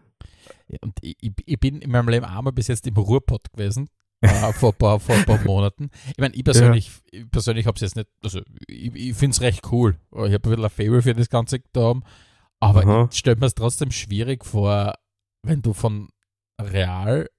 [0.67, 3.87] Ja, Und ich, ich- bin in meinem Leben einmal bis jetzt im Ruhrpott gewesen,
[4.21, 5.89] äh, vor, ein paar, vor ein paar Monaten.
[6.09, 9.41] Ich meine, ich persönlich, ich persönlich habe es jetzt nicht, also ich, ich finde es
[9.41, 9.95] recht cool.
[10.11, 11.93] Ich habe ein bisschen ein Favor für das Ganze da,
[12.59, 13.07] aber Aha.
[13.11, 14.93] ich stelle mir es trotzdem schwierig vor,
[15.43, 16.09] wenn du von
[16.59, 17.29] Real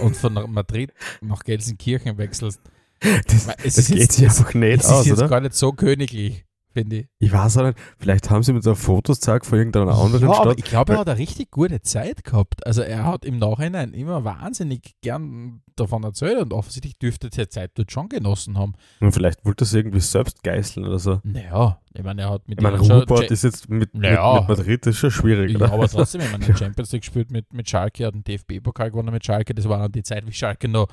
[0.00, 2.60] und von Madrid nach Gelsenkirchen wechselst.
[3.00, 5.28] Das, es das ist geht sich einfach nicht Es aus, ist jetzt oder?
[5.28, 6.44] gar nicht so königlich,
[6.78, 7.32] finde ich.
[7.32, 10.50] Weiß auch nicht, vielleicht haben sie mit so Fotos gezeigt von irgendeiner anderen ja, aber
[10.52, 10.58] Stadt.
[10.58, 12.66] ich glaube, er Weil- hat eine richtig gute Zeit gehabt.
[12.66, 17.48] Also er hat im Nachhinein immer wahnsinnig gern davon erzählt und offensichtlich dürfte er die
[17.48, 18.74] Zeit dort schon genossen haben.
[19.00, 21.20] Und vielleicht wollte er sie irgendwie selbst geißeln oder so.
[21.22, 24.34] Naja, ich meine, er hat mit Ich meine, Cha- ist jetzt mit, Ja.
[24.40, 25.72] mit, mit Madrid das ist schon schwierig, ja, oder?
[25.72, 28.90] aber trotzdem, ich meine, er hat Champions League gespielt mit, mit Schalke, hat einen DFB-Pokal
[28.90, 30.88] gewonnen mit Schalke, das war dann die Zeit, wie Schalke noch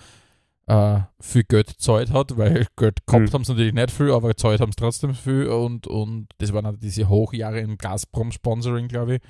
[0.68, 3.34] äh, viel Geld gezahlt hat, weil Geld gehabt Mhm.
[3.34, 6.66] haben sie natürlich nicht viel, aber gezahlt haben sie trotzdem viel und, und das waren
[6.66, 9.22] auch diese Hochjahre im Gazprom-Sponsoring, glaube ich.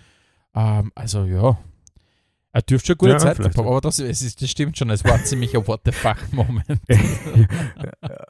[0.55, 1.57] Ähm, also ja,
[2.53, 5.03] er dürfte schon gute Ja, Zeit haben, aber das, es ist, das stimmt schon, es
[5.03, 6.79] war ziemlich ein What the fuck-Moment.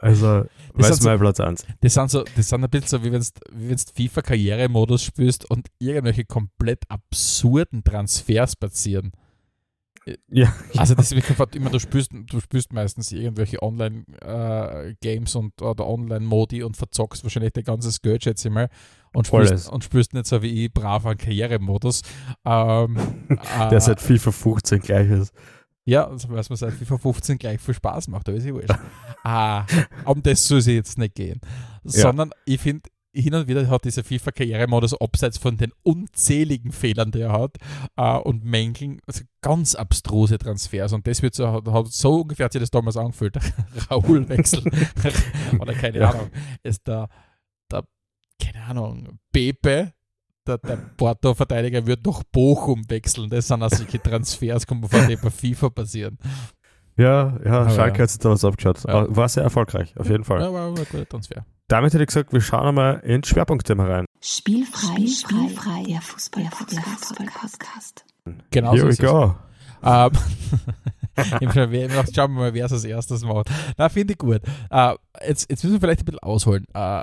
[0.01, 1.65] also, Das weiß sind so- mein Platz 1.
[1.81, 6.25] Das sind, so, das sind ein bisschen so, wie wenn du FIFA-Karrieremodus spielst und irgendwelche
[6.25, 9.11] komplett absurden Transfers passieren.
[10.29, 15.87] Ja, Also das ist wirklich immer, du spielst, du spielst meistens irgendwelche Online-Games und oder
[15.87, 18.69] Online-Modi und verzockst wahrscheinlich dein ganzes Geld, schätze ich mal,
[19.13, 19.49] und Alles.
[19.49, 22.03] spielst, und spielst nicht so wie ich brav einen Karrieremodus.
[22.45, 22.97] Ähm,
[23.59, 25.33] der äh, seit FIFA 15 gleich ist.
[25.85, 28.69] ja, also weiß man seit FIFA 15 gleich viel Spaß macht, aber ist eh wurscht.
[29.23, 29.65] ah,
[30.05, 31.41] um das soll es jetzt nicht gehen.
[31.83, 37.21] Sondern ich finde, hin und wieder hat dieser FIFA-Karrieremodus abseits von den unzähligen Fehlern, die
[37.21, 37.57] er hat,
[37.97, 40.93] äh, und Mängeln, also ganz abstruse Transfers.
[40.93, 43.37] Und das wird so, hat, so ungefähr hat sich das damals angefühlt.
[43.89, 44.63] Raoul-Wechsel.
[45.59, 46.09] Oder keine Ja.
[46.11, 46.29] Ahnung.
[46.63, 47.07] Ist der,
[47.71, 47.85] der,
[48.41, 49.93] keine Ahnung, Pepe,
[50.47, 53.29] der, der Porto-Verteidiger wird nach Bochum wechseln.
[53.29, 56.17] Das sind auch solche Transfers, kommen von dem bei FIFA passieren.
[56.97, 58.03] Ja, ja, Aber Schalke ja.
[58.03, 58.83] hat sich da was abgeschaut.
[58.87, 59.05] Ja.
[59.13, 60.41] War sehr erfolgreich, auf jeden Fall.
[60.41, 61.45] Ja, war ein guter Transfer.
[61.67, 64.05] Damit hätte ich gesagt, wir schauen einmal ins Schwerpunktthema rein.
[64.21, 68.05] Spielfrei, spielfrei, der Fußball-Podcast.
[68.51, 69.35] Genau Here so we go.
[69.83, 70.11] Ähm,
[72.13, 73.49] schauen wir mal, wer es als erstes macht.
[73.77, 74.41] Na, finde ich gut.
[74.69, 74.95] Äh,
[75.27, 76.65] jetzt, jetzt müssen wir vielleicht ein bisschen ausholen.
[76.73, 77.01] Äh,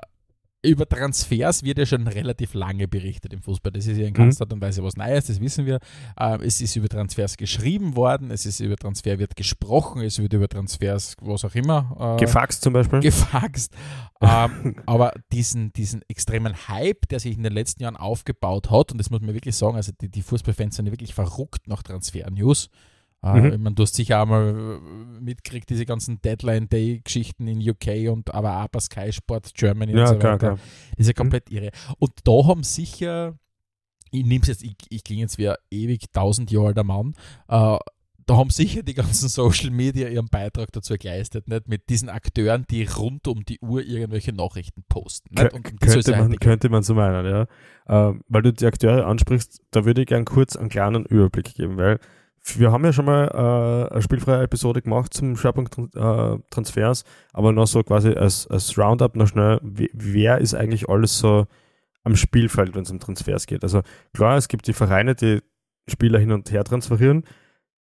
[0.65, 3.73] über Transfers wird ja schon relativ lange berichtet im Fußball.
[3.73, 4.17] Das ist ja in Mhm.
[4.17, 5.81] keinster Art und Weise was Neues, das wissen wir.
[6.17, 10.33] Äh, es ist über Transfers geschrieben worden, es ist über Transfer wird gesprochen, es wird
[10.33, 12.17] über Transfers, was auch immer.
[12.17, 13.01] Äh, Gefaxt zum Beispiel.
[13.01, 13.75] gefaxt.
[14.21, 18.99] ähm, aber diesen, diesen extremen Hype, der sich in den letzten Jahren aufgebaut hat, und
[18.99, 22.69] das muss man wirklich sagen, also die, die Fußballfans sind ja wirklich verrückt nach Transfer-News.
[23.23, 23.53] Äh, Mhm.
[23.53, 28.63] ich meine, du hast sicher einmal äh, mitgekriegt, diese ganzen Deadline-Day-Geschichten in UK und aber
[28.63, 30.47] auch bei Sky Sport Germany und ja, so klar, weiter.
[30.55, 30.59] klar.
[30.91, 31.71] Das ist ja komplett irre.
[31.99, 33.39] Und da haben sicher,
[34.11, 37.15] ich nehme es jetzt, ich, ich klinge jetzt wie ein ewig tausend Jahre alter Mann,
[37.49, 37.79] äh,
[38.27, 41.69] da haben sicher die ganzen Social Media ihren Beitrag dazu geleistet, nicht?
[41.69, 45.37] Mit diesen Akteuren, die rund um die Uhr irgendwelche Nachrichten posten.
[45.39, 47.47] Und könnte, man, könnte man so meinen, ja.
[47.89, 51.77] Ähm, weil du die Akteure ansprichst, da würde ich gern kurz einen kleinen Überblick geben,
[51.77, 51.99] weil
[52.45, 57.53] wir haben ja schon mal äh, eine spielfreie Episode gemacht zum Schwerpunkt äh, Transfers, aber
[57.53, 61.47] noch so quasi als, als Roundup noch schnell, wer ist eigentlich alles so
[62.05, 63.63] am Spielfeld, wenn es um Transfers geht.
[63.63, 65.41] Also klar, es gibt die Vereine, die
[65.89, 67.25] Spieler hin und her transferieren,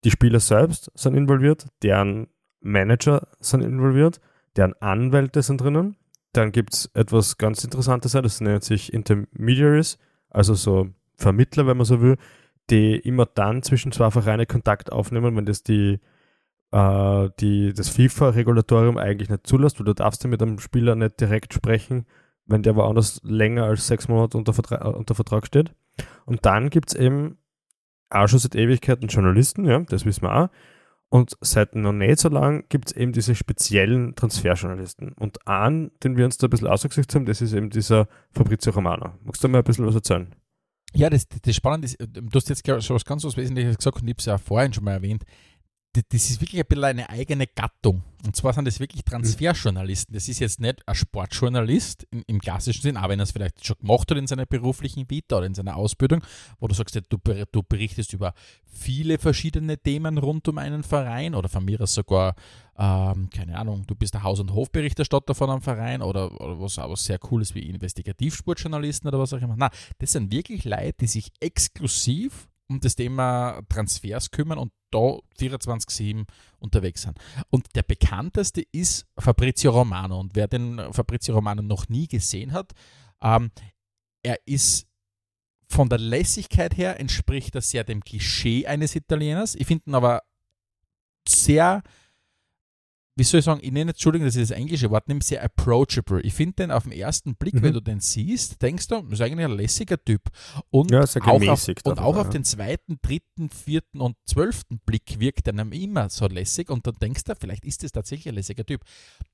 [0.04, 2.28] die Spieler selbst sind involviert, deren
[2.60, 4.20] Manager sind involviert,
[4.56, 5.96] deren Anwälte sind drinnen.
[6.34, 9.98] Dann gibt es etwas ganz Interessantes, das nennt sich Intermediaries,
[10.30, 12.18] also so Vermittler, wenn man so will,
[12.70, 16.00] die immer dann zwischen zwei Vereine Kontakt aufnehmen, wenn das die,
[16.72, 21.20] äh, die das FIFA-Regulatorium eigentlich nicht zulässt, weil du darfst ja mit einem Spieler nicht
[21.20, 22.06] direkt sprechen,
[22.46, 25.74] wenn der woanders länger als sechs Monate unter, Vertra äh, unter Vertrag steht.
[26.26, 27.38] Und dann gibt es eben
[28.10, 30.50] auch schon seit Ewigkeiten Journalisten, ja, das wissen wir auch.
[31.10, 35.12] Und seit noch nicht so lang gibt es eben diese speziellen Transferjournalisten.
[35.20, 38.72] Und einen, den wir uns da ein bisschen ausgesucht haben, das ist eben dieser Fabrizio
[38.72, 39.16] Romano.
[39.26, 40.34] Magst du mal ein bisschen was erzählen?
[40.94, 44.08] Ja, das, das Spannende ist, du hast jetzt schon was ganz was Wesentliches gesagt und
[44.08, 45.24] ich habe es ja vorhin schon mal erwähnt.
[45.94, 48.02] Das, ist wirklich ein bisschen eine eigene Gattung.
[48.26, 50.14] Und zwar sind das wirklich Transferjournalisten.
[50.14, 53.66] Das ist jetzt nicht ein Sportjournalist im, im klassischen Sinn, auch wenn er es vielleicht
[53.66, 56.24] schon gemacht hat in seiner beruflichen Vita oder in seiner Ausbildung,
[56.60, 58.34] wo du sagst, du, du berichtest über
[58.72, 62.36] viele verschiedene Themen rund um einen Verein oder von mir aus sogar,
[62.78, 66.78] ähm, keine Ahnung, du bist der Haus- und Hofberichterstatter von einem Verein oder, oder was
[66.78, 69.58] was sehr cooles wie Investigativsportjournalisten oder was auch immer.
[69.58, 75.20] Nein, das sind wirklich Leute, die sich exklusiv um das Thema Transfers kümmern und da
[75.40, 76.26] 24-7
[76.60, 77.18] unterwegs sind.
[77.50, 80.20] Und der bekannteste ist Fabrizio Romano.
[80.20, 82.72] Und wer den Fabrizio Romano noch nie gesehen hat,
[83.22, 83.52] ähm,
[84.24, 84.88] er ist
[85.68, 89.56] von der Lässigkeit her entspricht er sehr dem Klischee eines Italieners.
[89.56, 90.22] Ich finde ihn aber
[91.28, 91.82] sehr,
[93.16, 96.22] wie soll ich sagen, ich nenne, Entschuldigung, das ist das englische Wort, nimm sehr approachable.
[96.22, 97.62] Ich finde den auf den ersten Blick, Mhm.
[97.64, 100.22] wenn du den siehst, denkst du, das ist eigentlich ein lässiger Typ.
[100.70, 102.32] Und Ja, auch auf, gemäßigt und auch auf ja.
[102.32, 106.96] den zweiten, dritten, vierten und zwölften Blick wirkt er einem immer so lässig und dann
[107.02, 108.82] denkst du, vielleicht ist das tatsächlich ein lässiger Typ.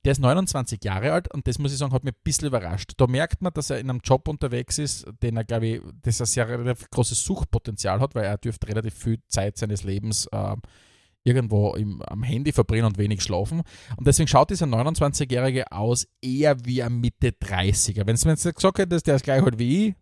[0.04, 2.92] Der ist 29 Jahre alt und das muss ich sagen, hat mich ein bisschen überrascht.
[2.96, 6.18] Da merkt man, dass er in einem Job unterwegs ist, den er, glaube ich, das
[6.20, 10.60] er sehr großes Suchtpotenzial hat, weil er dürfte relativ viel Zeit seines Lebens ähm,
[11.28, 13.62] irgendwo im, am Handy verbrennen und wenig schlafen.
[13.96, 18.06] Und deswegen schaut dieser 29-Jährige aus eher wie ein Mitte 30er.
[18.06, 19.94] Wenn es jetzt gesagt hätte, der ist gleich halt wie ich,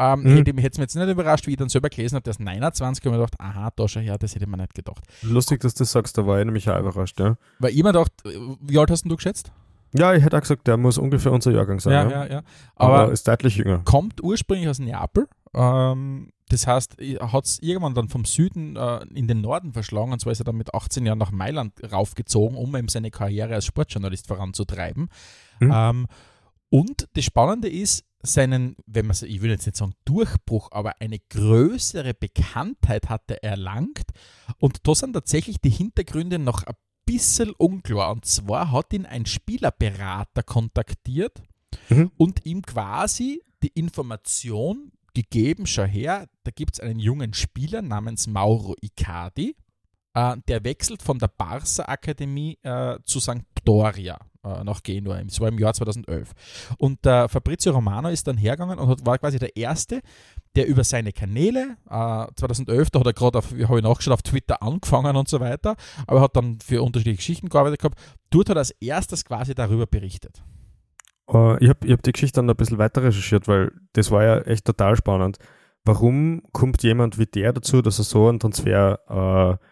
[0.00, 0.36] Ähm, Mhm.
[0.36, 3.04] hätte mich jetzt jetzt nicht überrascht, wie ich dann selber gelesen habe, der ist 29
[3.04, 5.02] und mir gedacht, aha, da schau her, das hätte ich mir nicht gedacht.
[5.22, 7.36] Lustig, dass du das sagst, da war ich nämlich auch überrascht, ja.
[7.58, 8.12] Weil ich mir gedacht,
[8.60, 9.50] wie alt hast denn du geschätzt?
[9.94, 12.10] Ja, ich hätte auch gesagt, der muss ungefähr unser Jahrgang sein.
[12.10, 12.42] Ja, ja.
[12.76, 13.80] Aber, Aber ist deutlich jünger.
[13.84, 15.26] kommt ursprünglich aus Neapel.
[15.52, 20.12] Ähm, das heißt, er hat es irgendwann dann vom Süden äh, in den Norden verschlagen
[20.12, 23.54] und zwar ist er dann mit 18 Jahren nach Mailand raufgezogen, um eben seine Karriere
[23.54, 25.08] als Sportjournalist voranzutreiben.
[25.60, 25.72] Mhm.
[25.74, 26.06] Ähm,
[26.70, 31.00] und das Spannende ist, seinen, wenn man so, ich will jetzt nicht sagen Durchbruch, aber
[31.00, 34.06] eine größere Bekanntheit hat er erlangt.
[34.58, 36.74] Und da sind tatsächlich die Hintergründe noch ein
[37.06, 38.10] bisschen unklar.
[38.10, 41.40] Und zwar hat ihn ein Spielerberater kontaktiert
[41.90, 42.10] Mhm.
[42.16, 48.26] und ihm quasi die Information gegeben, schau her, da gibt es einen jungen Spieler namens
[48.26, 49.56] Mauro Icardi,
[50.14, 55.22] äh, der wechselt von der Barca Akademie äh, zu Sampdoria äh, nach Genua.
[55.22, 56.32] Das war im Jahr 2011.
[56.78, 60.00] Und der Fabrizio Romano ist dann hergegangen und hat, war quasi der Erste,
[60.54, 64.62] der über seine Kanäle, äh, 2011, da hat er gerade, habe ich nachgeschaut, auf Twitter
[64.62, 65.76] angefangen und so weiter,
[66.06, 67.98] aber hat dann für unterschiedliche Geschichten gearbeitet gehabt.
[68.30, 70.42] Dort hat er als erstes quasi darüber berichtet.
[71.28, 74.38] Äh, ich habe hab die Geschichte dann ein bisschen weiter recherchiert, weil das war ja
[74.42, 75.38] echt total spannend.
[75.84, 79.64] Warum kommt jemand wie der dazu, dass er so einen Transfer äh,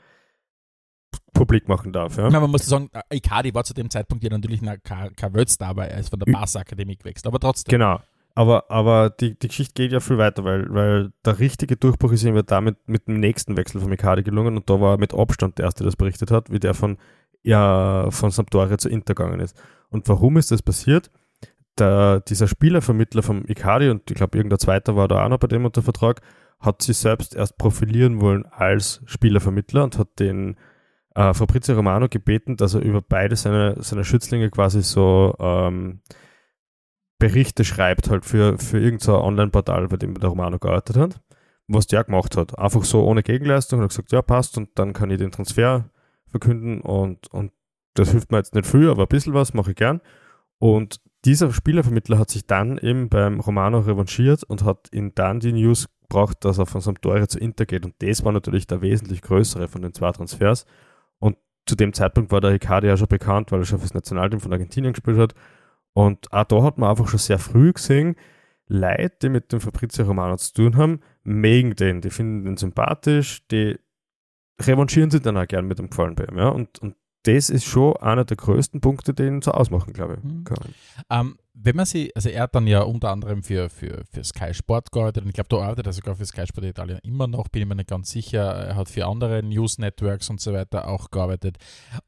[1.32, 2.16] publik machen darf?
[2.16, 2.28] Ja?
[2.28, 5.90] Ja, man muss sagen, äh, Icardi war zu dem Zeitpunkt ja natürlich kein, Weltstar, weil
[5.90, 7.70] er ist von der Ü- Barca Akademie gewechselt, aber trotzdem.
[7.78, 8.00] Genau.
[8.34, 12.22] Aber, aber die, die Geschichte geht ja viel weiter, weil, weil der richtige Durchbruch ist
[12.22, 15.14] ihm ja damit mit dem nächsten Wechsel von Mikadi gelungen und da war er mit
[15.14, 16.98] Abstand der Erste, der das berichtet hat, wie der von,
[17.42, 19.56] ja, von Sampdoria zu Inter gegangen ist.
[19.88, 21.10] Und warum ist das passiert?
[21.78, 25.46] Der, dieser Spielervermittler vom Icardi und ich glaube irgendein zweiter war da auch noch bei
[25.46, 26.22] dem unter Vertrag,
[26.58, 30.56] hat sich selbst erst profilieren wollen als Spielervermittler und hat den
[31.14, 36.00] äh, Fabrizio Romano gebeten, dass er über beide seine, seine Schützlinge quasi so ähm,
[37.18, 41.20] Berichte schreibt, halt für, für irgendein so Online-Portal, bei dem der Romano gearbeitet hat.
[41.68, 42.58] Was der gemacht hat.
[42.58, 43.80] Einfach so ohne Gegenleistung.
[43.80, 45.90] Hat gesagt, ja, passt und dann kann ich den Transfer
[46.28, 47.52] verkünden und, und
[47.94, 50.00] das hilft mir jetzt nicht viel, aber ein bisschen was mache ich gern.
[50.58, 55.52] Und dieser Spielervermittler hat sich dann eben beim Romano revanchiert und hat ihn dann die
[55.52, 57.84] News gebracht, dass er von Sampdoria zu Inter geht.
[57.84, 60.66] Und das war natürlich der wesentlich größere von den zwei Transfers.
[61.18, 64.40] Und zu dem Zeitpunkt war der Icardi ja schon bekannt, weil er schon fürs Nationalteam
[64.40, 65.34] von Argentinien gespielt hat.
[65.92, 68.16] Und auch da hat man einfach schon sehr früh gesehen,
[68.68, 73.46] Leute, die mit dem Fabrizio Romano zu tun haben, mögen den, die finden den sympathisch,
[73.48, 73.78] die
[74.60, 76.38] revanchieren sich dann auch gern mit dem Gefallen bei ihm.
[76.38, 76.48] Ja?
[76.48, 80.24] Und, und das ist schon einer der größten Punkte, die ihn so ausmachen, glaube ich.
[80.24, 80.44] Mhm.
[81.10, 84.54] Ähm, wenn man sie, also er hat dann ja unter anderem für, für, für Sky
[84.54, 87.48] Sport gearbeitet und ich glaube, da arbeitet er sogar für Sky Sport Italien immer noch,
[87.48, 88.42] bin ich mir nicht ganz sicher.
[88.42, 91.56] Er hat für andere News Networks und so weiter auch gearbeitet.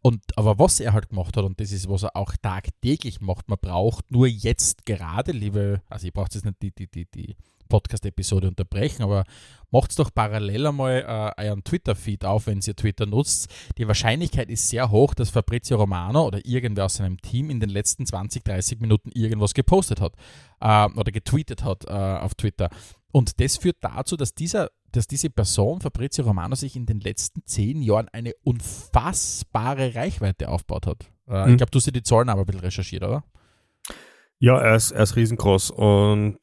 [0.03, 3.49] Und aber was er halt gemacht hat, und das ist, was er auch tagtäglich macht,
[3.49, 7.37] man braucht nur jetzt gerade, liebe, also ich brauche jetzt nicht die, die, die, die
[7.69, 9.25] Podcast-Episode unterbrechen, aber
[9.71, 13.53] macht doch parallel einmal äh, euren Twitter-Feed auf, wenn ihr Twitter nutzt.
[13.77, 17.69] Die Wahrscheinlichkeit ist sehr hoch, dass Fabrizio Romano oder irgendwer aus seinem Team in den
[17.71, 20.15] letzten 20, 30 Minuten irgendwas gepostet hat
[20.61, 22.71] äh, oder getweetet hat äh, auf Twitter.
[23.13, 27.45] Und das führt dazu, dass, dieser, dass diese Person, Fabrizio Romano, sich in den letzten
[27.47, 31.05] zehn Jahren eine unfassbare Reichweite aufgebaut hat.
[31.29, 31.51] Äh, Mhm.
[31.53, 33.23] Ich glaube, du hast dir die Zahlen aber ein bisschen recherchiert, oder?
[34.39, 36.39] Ja, er ist, er ist riesengroß und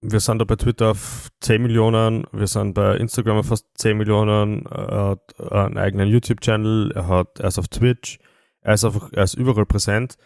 [0.00, 3.96] wir sind da bei Twitter auf 10 Millionen, wir sind bei Instagram auf fast 10
[3.96, 8.18] Millionen, er hat einen eigenen YouTube-Channel, er, hat, er ist auf Twitch,
[8.60, 10.16] er ist, einfach, er ist überall präsent.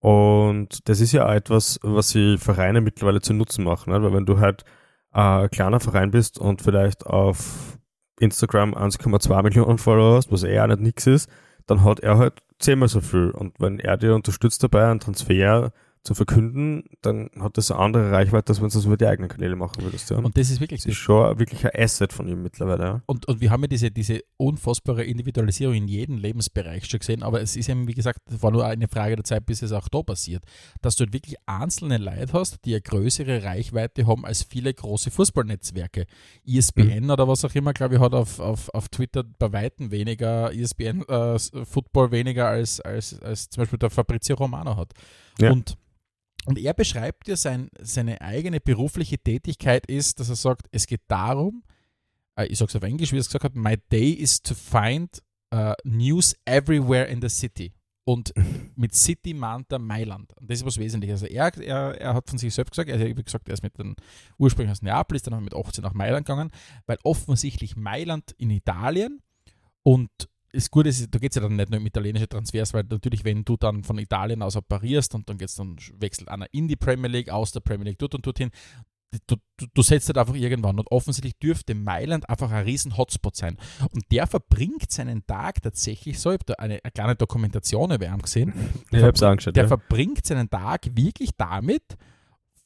[0.00, 4.02] Und das ist ja auch etwas, was sie Vereine mittlerweile zu Nutzen machen, ne?
[4.02, 4.64] weil wenn du halt
[5.10, 7.78] ein kleiner Verein bist und vielleicht auf
[8.18, 11.28] Instagram 1,2 Millionen Follower hast, was eh auch nicht nix ist,
[11.66, 13.30] dann hat er halt zehnmal so viel.
[13.30, 18.10] Und wenn er dir unterstützt dabei, einen Transfer zu verkünden, dann hat das eine andere
[18.10, 20.08] Reichweite, als wenn du das über die eigenen Kanäle machen würdest.
[20.10, 20.16] Ja.
[20.16, 22.82] Und das ist wirklich das ist schon wirklich ein Asset von ihm mittlerweile.
[22.82, 23.02] Ja.
[23.04, 27.42] Und, und wir haben ja diese, diese unfassbare Individualisierung in jedem Lebensbereich schon gesehen, aber
[27.42, 29.88] es ist eben, wie gesagt, es war nur eine Frage der Zeit, bis es auch
[29.88, 30.42] da passiert,
[30.80, 35.10] dass du halt wirklich einzelne Leute hast, die eine größere Reichweite haben als viele große
[35.10, 36.06] Fußballnetzwerke.
[36.46, 40.50] ESPN oder was auch immer, glaube ich, hat auf, auf, auf Twitter bei Weitem weniger,
[40.54, 44.94] ESPN äh, Football weniger als, als, als zum Beispiel der Fabrizio Romano hat.
[45.38, 45.52] Ja.
[45.52, 45.76] Und
[46.50, 51.02] und er beschreibt ja sein, seine eigene berufliche Tätigkeit ist, dass er sagt, es geht
[51.06, 51.62] darum,
[52.34, 54.56] äh, ich sage es auf Englisch, wie er es gesagt hat, my day is to
[54.56, 55.22] find
[55.54, 57.72] uh, news everywhere in the city.
[58.02, 58.34] Und
[58.74, 60.32] mit City meint er Mailand.
[60.38, 61.22] Und das ist was Wesentliches.
[61.22, 63.78] Also er, er, er hat von sich selbst gesagt, er hat gesagt, er ist mit
[63.78, 63.94] den
[64.36, 66.50] ursprünglich aus Neapel, dann mit 18 nach Mailand gegangen,
[66.86, 69.22] weil offensichtlich Mailand in Italien
[69.84, 70.10] und
[70.52, 73.24] ist gut, ist, da geht es ja dann nicht nur um italienische Transfers, weil natürlich,
[73.24, 76.76] wenn du dann von Italien aus operierst und dann geht's dann wechselt einer in die
[76.76, 78.50] Premier League, aus der Premier League dort und dorthin,
[79.26, 80.78] du, du, du setzt halt einfach irgendwann.
[80.78, 83.56] Und offensichtlich dürfte Mailand einfach ein riesen Hotspot sein.
[83.92, 88.06] Und der verbringt seinen Tag tatsächlich so, ich habe da eine, eine kleine Dokumentation über
[88.06, 88.52] ihn gesehen.
[88.90, 89.56] Ich hab's angeschaut.
[89.56, 89.68] Der ja.
[89.68, 91.96] verbringt seinen Tag wirklich damit,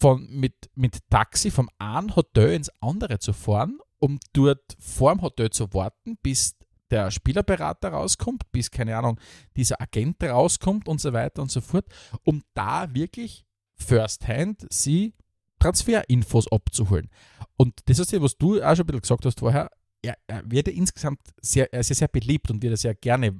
[0.00, 5.50] von, mit, mit Taxi vom einen Hotel ins andere zu fahren, um dort vorm Hotel
[5.50, 6.56] zu warten, bis
[6.90, 9.18] der Spielerberater rauskommt, bis, keine Ahnung,
[9.56, 11.86] dieser Agent rauskommt und so weiter und so fort,
[12.22, 13.44] um da wirklich
[13.76, 15.14] firsthand sie
[15.58, 17.08] Transferinfos abzuholen.
[17.56, 19.70] Und das ist ja, was du auch schon ein bisschen gesagt hast vorher,
[20.02, 22.94] er, er wird ja insgesamt sehr, er ist ja sehr beliebt und wird ja sehr
[22.94, 23.34] gerne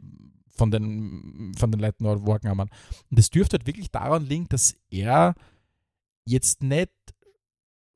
[0.57, 2.71] von den, von den Leuten wahrgenommen.
[3.11, 5.35] Und das dürfte halt wirklich daran liegen, dass er
[6.25, 6.93] jetzt nicht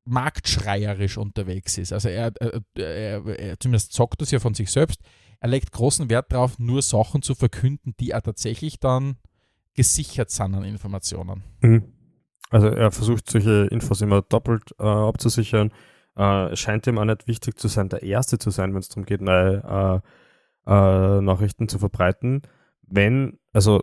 [0.05, 1.93] marktschreierisch unterwegs ist.
[1.93, 5.01] Also er, er, er, er zumindest sagt das ja von sich selbst,
[5.41, 9.17] er legt großen Wert darauf, nur Sachen zu verkünden, die er tatsächlich dann
[9.75, 11.45] gesichert sind an Informationen.
[11.61, 11.93] Mhm.
[12.51, 15.71] Also er versucht solche Infos immer doppelt äh, abzusichern.
[16.17, 19.05] Äh, scheint ihm auch nicht wichtig zu sein, der Erste zu sein, wenn es darum
[19.05, 20.03] geht, neue
[20.67, 22.43] äh, äh, Nachrichten zu verbreiten.
[22.83, 23.83] Wenn, also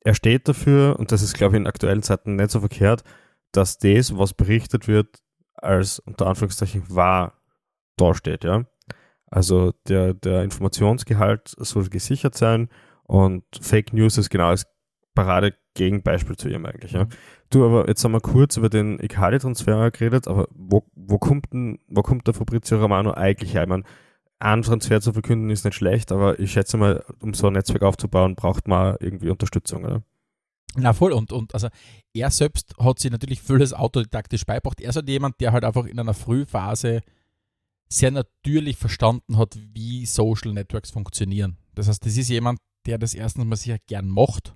[0.00, 3.04] er steht dafür, und das ist, glaube ich, in aktuellen Zeiten nicht so verkehrt,
[3.52, 5.22] dass das, was berichtet wird,
[5.54, 7.34] als unter Anführungszeichen wahr
[7.96, 8.64] dasteht, ja.
[9.30, 12.68] Also der, der Informationsgehalt soll gesichert sein
[13.04, 14.66] und Fake News ist genau das
[15.14, 17.06] Parade-Gegenbeispiel zu ihm eigentlich, ja.
[17.50, 21.78] Du, aber jetzt haben wir kurz über den Icardi-Transfer geredet, aber wo, wo, kommt denn,
[21.88, 23.62] wo kommt der Fabrizio Romano eigentlich her?
[23.62, 23.84] Ich meine,
[24.38, 27.82] einen Transfer zu verkünden ist nicht schlecht, aber ich schätze mal, um so ein Netzwerk
[27.82, 30.02] aufzubauen, braucht man irgendwie Unterstützung, oder?
[30.76, 31.68] Na voll, und, und also
[32.14, 34.80] er selbst hat sich natürlich vieles autodidaktisch beibracht.
[34.80, 37.00] Er ist halt jemand, der halt einfach in einer Frühphase
[37.92, 41.56] sehr natürlich verstanden hat, wie Social Networks funktionieren.
[41.74, 44.54] Das heißt, das ist jemand, der das erstens mal sicher gern macht.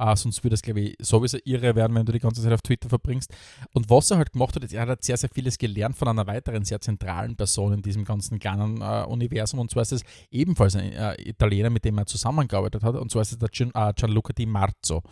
[0.00, 2.62] Uh, sonst würde es, glaube ich, sowieso irre werden, wenn du die ganze Zeit auf
[2.62, 3.34] Twitter verbringst.
[3.72, 6.24] Und was er halt gemacht hat, ist, er hat sehr, sehr vieles gelernt von einer
[6.28, 9.58] weiteren sehr zentralen Person in diesem ganzen kleinen uh, Universum.
[9.58, 12.94] Und zwar ist es ebenfalls ein uh, Italiener, mit dem er zusammengearbeitet hat.
[12.94, 15.02] Und zwar ist es der Gian, Gianluca Di Marzo.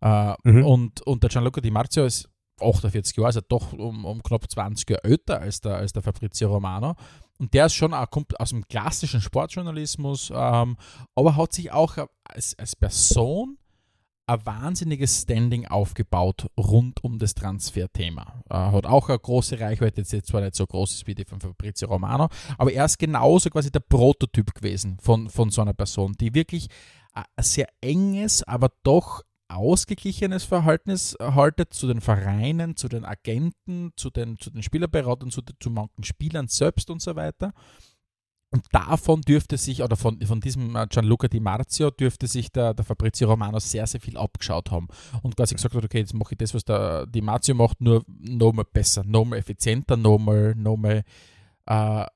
[0.00, 0.66] Mhm.
[0.66, 2.28] und, und der Gianluca Di Marzio ist
[2.60, 6.52] 48 Jahre, also doch um, um knapp 20 Jahre älter als der, als der Fabrizio
[6.52, 6.94] Romano.
[7.38, 10.76] Und der ist schon auch, kommt aus dem klassischen Sportjournalismus, ähm,
[11.14, 13.58] aber hat sich auch als, als Person
[14.26, 18.42] ein wahnsinniges Standing aufgebaut rund um das Transferthema.
[18.48, 21.88] Er hat auch eine große Reichweite, jetzt zwar nicht so groß wie die von Fabrizio
[21.88, 26.34] Romano, aber er ist genauso quasi der Prototyp gewesen von, von so einer Person, die
[26.34, 26.68] wirklich
[27.12, 34.10] ein sehr enges, aber doch ausgeglichenes Verhältnis haltet zu den Vereinen, zu den Agenten, zu
[34.10, 37.52] den, zu den Spielerberatern, zu, zu manchen Spielern selbst und so weiter.
[38.54, 42.72] Und davon dürfte sich, oder von, von diesem äh, Gianluca Di Marzio, dürfte sich der,
[42.72, 44.86] der Fabrizio Romano sehr, sehr viel abgeschaut haben.
[45.22, 48.04] Und quasi gesagt hat, okay, jetzt mache ich das, was der Di Marzio macht, nur
[48.06, 51.02] nochmal besser, nochmal effizienter, nochmal, nochmal
[51.66, 52.06] äh,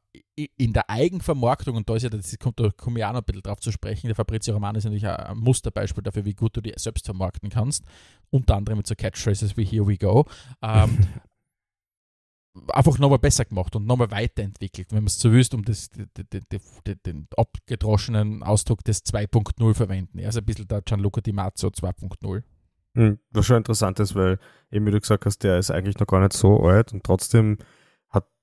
[0.57, 3.24] in der Eigenvermarktung, und da ist ja, das kommt, da komme ich auch noch ein
[3.24, 6.61] bisschen drauf zu sprechen, der Fabrizio Romano ist natürlich ein Musterbeispiel dafür, wie gut du
[6.61, 7.85] die selbst vermarkten kannst,
[8.31, 10.27] unter anderem mit so Catchphrases wie Here we go.
[10.62, 11.07] Ähm,
[12.68, 16.09] einfach nochmal besser gemacht und nochmal weiterentwickelt, wenn man es so wüsst, um das, den,
[16.14, 20.18] den, den abgedroschenen Ausdruck des 2.0 verwenden.
[20.18, 22.42] Er ist ein bisschen der Gianluca Di Mazzo 2.0.
[22.94, 24.38] Hm, was schon interessant ist, weil
[24.70, 27.59] eben wie du gesagt hast, der ist eigentlich noch gar nicht so alt und trotzdem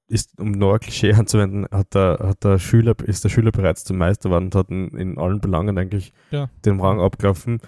[0.07, 3.83] ist, um noch ein Klischee anzuwenden, hat der, hat der Schüler, ist der Schüler bereits
[3.83, 6.49] zum Meister geworden und hat in, in allen Belangen eigentlich ja.
[6.65, 7.59] den Rang abgelaufen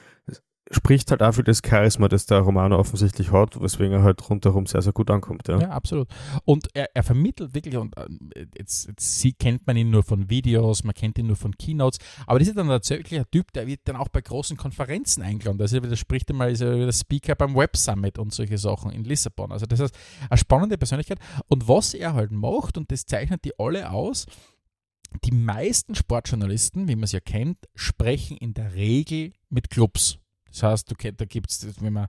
[0.71, 4.65] spricht halt auch für das Charisma, das der Romano offensichtlich hat, weswegen er halt rundherum
[4.65, 5.47] sehr, sehr gut ankommt.
[5.47, 6.07] Ja, ja absolut.
[6.45, 10.83] Und er, er vermittelt wirklich, und äh, jetzt, jetzt kennt man ihn nur von Videos,
[10.83, 13.81] man kennt ihn nur von Keynotes, aber das ist dann tatsächlich ein Typ, der wird
[13.85, 15.61] dann auch bei großen Konferenzen eingeladen.
[15.61, 19.03] Also er spricht einmal, ist er der Speaker beim Web Summit und solche Sachen in
[19.03, 19.51] Lissabon.
[19.51, 19.97] Also das ist
[20.29, 21.19] eine spannende Persönlichkeit.
[21.47, 24.25] Und was er halt macht, und das zeichnet die alle aus,
[25.23, 30.19] die meisten Sportjournalisten, wie man es ja kennt, sprechen in der Regel mit Clubs.
[30.61, 32.07] Das heißt, du, da gibt es, wenn man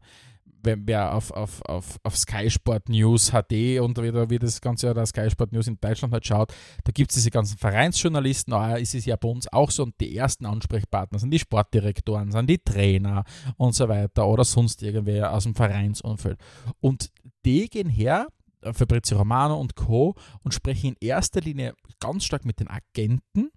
[0.62, 4.90] wenn wer auf, auf, auf, auf Sky Sport News HD und wieder wie das Ganze
[4.90, 6.53] oder Sky Sport News in Deutschland halt schaut,
[6.84, 9.94] da gibt es diese ganzen Vereinsjournalisten, ah, ist es ja bei uns auch so und
[10.01, 13.24] die ersten Ansprechpartner sind die Sportdirektoren, sind die Trainer
[13.57, 16.38] und so weiter oder sonst irgendwer aus dem Vereinsumfeld.
[16.80, 17.11] Und
[17.44, 18.26] die gehen her,
[18.62, 20.16] äh, Fabrizio Romano und Co.
[20.42, 23.51] und sprechen in erster Linie ganz stark mit den Agenten,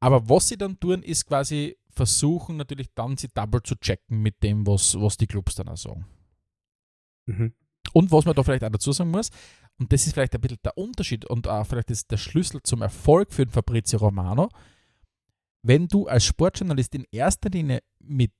[0.00, 4.42] aber was sie dann tun, ist quasi versuchen natürlich dann sie double zu checken mit
[4.42, 6.06] dem, was, was die Clubs dann auch sagen.
[7.26, 7.54] Mhm.
[7.92, 9.30] Und was man da vielleicht auch dazu sagen muss,
[9.78, 12.82] und das ist vielleicht ein bisschen der Unterschied und auch vielleicht ist der Schlüssel zum
[12.82, 14.48] Erfolg für den Fabrizio Romano,
[15.62, 18.32] wenn du als Sportjournalist in erster Linie mit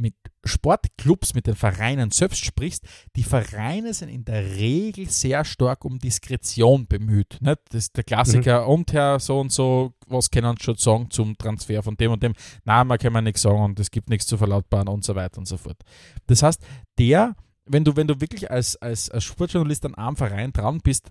[0.00, 2.84] mit Sportclubs, mit den Vereinen selbst sprichst,
[3.16, 7.38] die Vereine sind in der Regel sehr stark um Diskretion bemüht.
[7.40, 7.60] Nicht?
[7.68, 8.68] Das ist der Klassiker, mhm.
[8.68, 12.22] und Herr so und so, was können Sie schon sagen zum Transfer von dem und
[12.22, 12.32] dem?
[12.64, 15.38] Nein, man kann man nichts sagen und es gibt nichts zu verlautbaren und so weiter
[15.38, 15.80] und so fort.
[16.26, 16.62] Das heißt,
[16.98, 17.36] der,
[17.66, 21.10] wenn du, wenn du wirklich als, als, als Sportjournalist an einem Verein dran bist,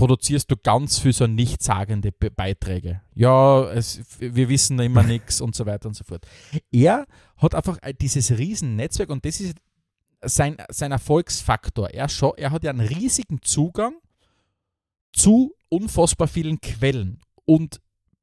[0.00, 3.02] produzierst du ganz viel so nichtssagende Be Beiträge.
[3.14, 6.26] Ja, es, wir wissen immer nichts und so weiter und so fort.
[6.72, 9.58] Er hat einfach dieses riesen Netzwerk und das ist
[10.22, 11.90] sein, sein Erfolgsfaktor.
[11.90, 13.92] Er, er hat ja einen riesigen Zugang
[15.12, 17.82] zu unfassbar vielen Quellen und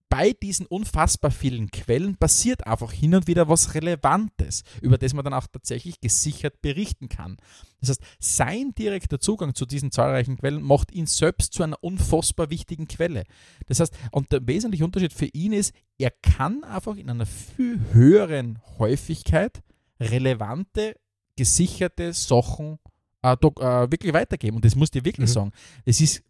[0.10, 5.26] bei diesen unfassbar vielen Quellen passiert einfach hin und wieder was Relevantes, über das man
[5.26, 7.38] dann auch tatsächlich gesichert berichten kann.
[7.82, 12.50] Das heißt, sein direkter Zugang zu diesen zahlreichen Quellen macht ihn selbst zu einer unfassbar
[12.50, 13.24] wichtigen Quelle.
[13.68, 17.80] Das heißt, und der wesentliche Unterschied für ihn ist, er kann einfach in einer viel
[17.92, 19.62] höheren Häufigkeit
[20.00, 20.96] relevante,
[21.36, 22.80] gesicherte Sachen
[23.24, 24.58] äh, äh, wirklich weitergeben.
[24.58, 25.34] Und das muss ich dir wirklich mhm.
[25.34, 25.52] sagen.
[25.86, 26.24] Es ist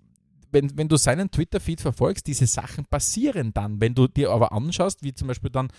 [0.51, 3.79] wenn, wenn du seinen Twitter-Feed verfolgst, diese Sachen passieren dann.
[3.81, 5.69] Wenn du dir aber anschaust, wie zum Beispiel dann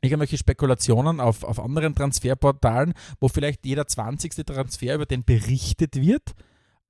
[0.00, 4.34] irgendwelche Spekulationen auf, auf anderen Transferportalen, wo vielleicht jeder 20.
[4.46, 6.34] Transfer über den berichtet wird,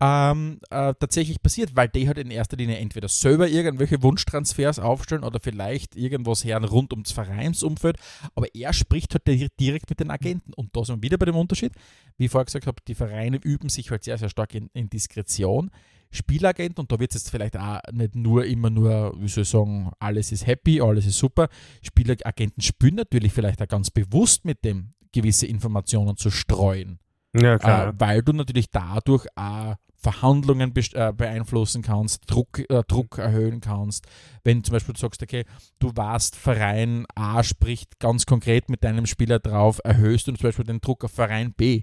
[0.00, 5.22] ähm, äh, tatsächlich passiert, weil die halt in erster Linie entweder selber irgendwelche Wunschtransfers aufstellen
[5.22, 7.96] oder vielleicht irgendwas her rund ums Vereinsumfeld,
[8.34, 9.26] aber er spricht halt
[9.60, 11.72] direkt mit den Agenten und da sind wir wieder bei dem Unterschied.
[12.18, 14.90] Wie ich vorher gesagt habe, die Vereine üben sich halt sehr, sehr stark in, in
[14.90, 15.70] Diskretion.
[16.14, 19.48] Spielagent und da wird es jetzt vielleicht auch nicht nur immer nur, wie soll ich
[19.48, 21.48] sagen, alles ist happy, alles ist super.
[21.82, 26.98] Spielagenten spielen natürlich vielleicht auch ganz bewusst mit dem, gewisse Informationen zu streuen.
[27.36, 27.88] Ja, klar.
[27.88, 34.06] Äh, weil du natürlich dadurch auch Verhandlungen äh, beeinflussen kannst, Druck, äh, Druck erhöhen kannst.
[34.44, 35.44] Wenn zum Beispiel du sagst, okay,
[35.78, 40.66] du warst Verein A spricht ganz konkret mit deinem Spieler drauf, erhöhst du zum Beispiel
[40.66, 41.82] den Druck auf Verein B.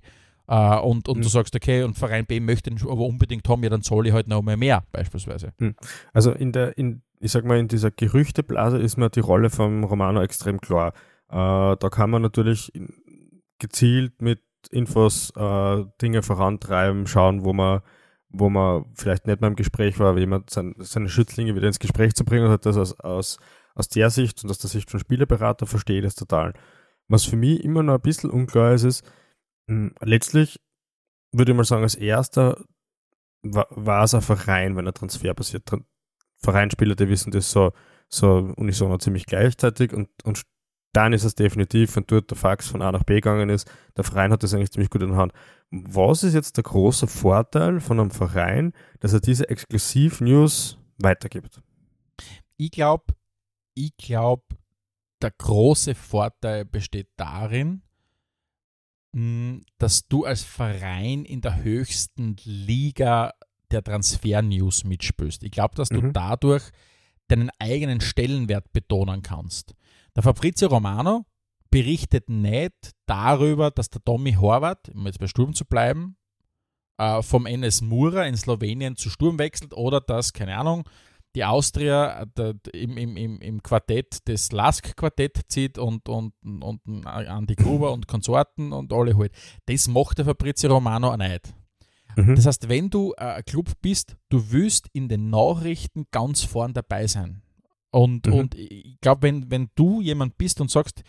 [0.51, 1.21] Uh, und, und mhm.
[1.21, 4.13] du sagst, okay, und Verein B möchte den aber unbedingt haben, ja, dann zahle ich
[4.13, 5.53] halt noch mal mehr, beispielsweise.
[5.59, 5.75] Mhm.
[6.11, 9.85] Also in der, in, ich sag mal, in dieser Gerüchteblase ist mir die Rolle vom
[9.85, 10.91] Romano extrem klar.
[11.31, 12.69] Uh, da kann man natürlich
[13.59, 14.41] gezielt mit
[14.71, 17.79] Infos uh, Dinge vorantreiben, schauen, wo man,
[18.27, 21.79] wo man vielleicht nicht mehr im Gespräch war, wie man sein, seine Schützlinge wieder ins
[21.79, 23.37] Gespräch zu bringen und hat das aus, aus,
[23.73, 26.53] aus der Sicht und aus der Sicht von Spielerberater verstehe ich das total.
[27.07, 29.09] Was für mich immer noch ein bisschen unklar ist, ist,
[30.01, 30.59] letztlich
[31.31, 32.63] würde ich mal sagen, als erster
[33.43, 35.69] war es ein Verein, wenn ein Transfer passiert.
[36.37, 37.71] Vereinsspieler, die wissen das so,
[38.09, 40.43] so unisono ziemlich gleichzeitig und, und
[40.93, 44.03] dann ist es definitiv, wenn dort der Fax von A nach B gegangen ist, der
[44.03, 45.33] Verein hat das eigentlich ziemlich gut in der Hand.
[45.69, 51.61] Was ist jetzt der große Vorteil von einem Verein, dass er diese Exklusiv-News weitergibt?
[52.57, 53.13] Ich glaube,
[53.73, 54.43] ich glaube,
[55.21, 57.83] der große Vorteil besteht darin,
[59.13, 63.33] dass du als Verein in der höchsten Liga
[63.71, 65.43] der Transfer-News mitspielst.
[65.43, 66.13] Ich glaube, dass du mhm.
[66.13, 66.63] dadurch
[67.27, 69.73] deinen eigenen Stellenwert betonen kannst.
[70.15, 71.25] Der Fabrizio Romano
[71.69, 76.17] berichtet nicht darüber, dass der Tommy Horvath, um jetzt bei Sturm zu bleiben,
[76.97, 80.83] äh, vom NS Mura in Slowenien zu Sturm wechselt oder dass, keine Ahnung,
[81.35, 87.55] die Austria der, im, im, im, im Quartett des Lask-Quartett zieht und, und, und Andi
[87.55, 89.31] Gruber und Konsorten und alle halt.
[89.65, 91.53] Das macht der Fabrizio Romano auch nicht.
[92.15, 92.35] Mhm.
[92.35, 96.73] Das heißt, wenn du äh, ein Club bist, du willst in den Nachrichten ganz vorn
[96.73, 97.41] dabei sein.
[97.91, 98.33] Und, mhm.
[98.33, 101.03] und ich glaube, wenn, wenn du jemand bist und sagst,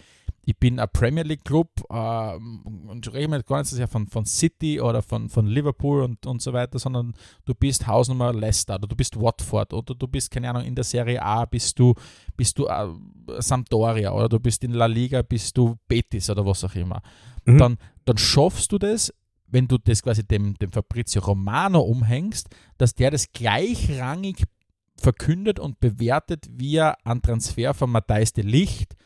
[0.44, 4.08] ich bin ein Premier League Club äh, und rede mir gar nicht so sehr von,
[4.08, 7.14] von City oder von, von Liverpool und, und so weiter, sondern
[7.44, 10.84] du bist Hausnummer Leicester oder du bist Watford oder du bist, keine Ahnung, in der
[10.84, 11.94] Serie A bist du,
[12.36, 12.88] bist du äh,
[13.38, 17.00] Sampdoria oder du bist in La Liga, bist du Betis oder was auch immer.
[17.44, 17.58] Mhm.
[17.58, 19.14] Dann, dann schaffst du das,
[19.46, 24.42] wenn du das quasi dem, dem Fabrizio Romano umhängst, dass der das gleichrangig
[24.96, 28.96] verkündet und bewertet, wie er an Transfer von Matthijs de Licht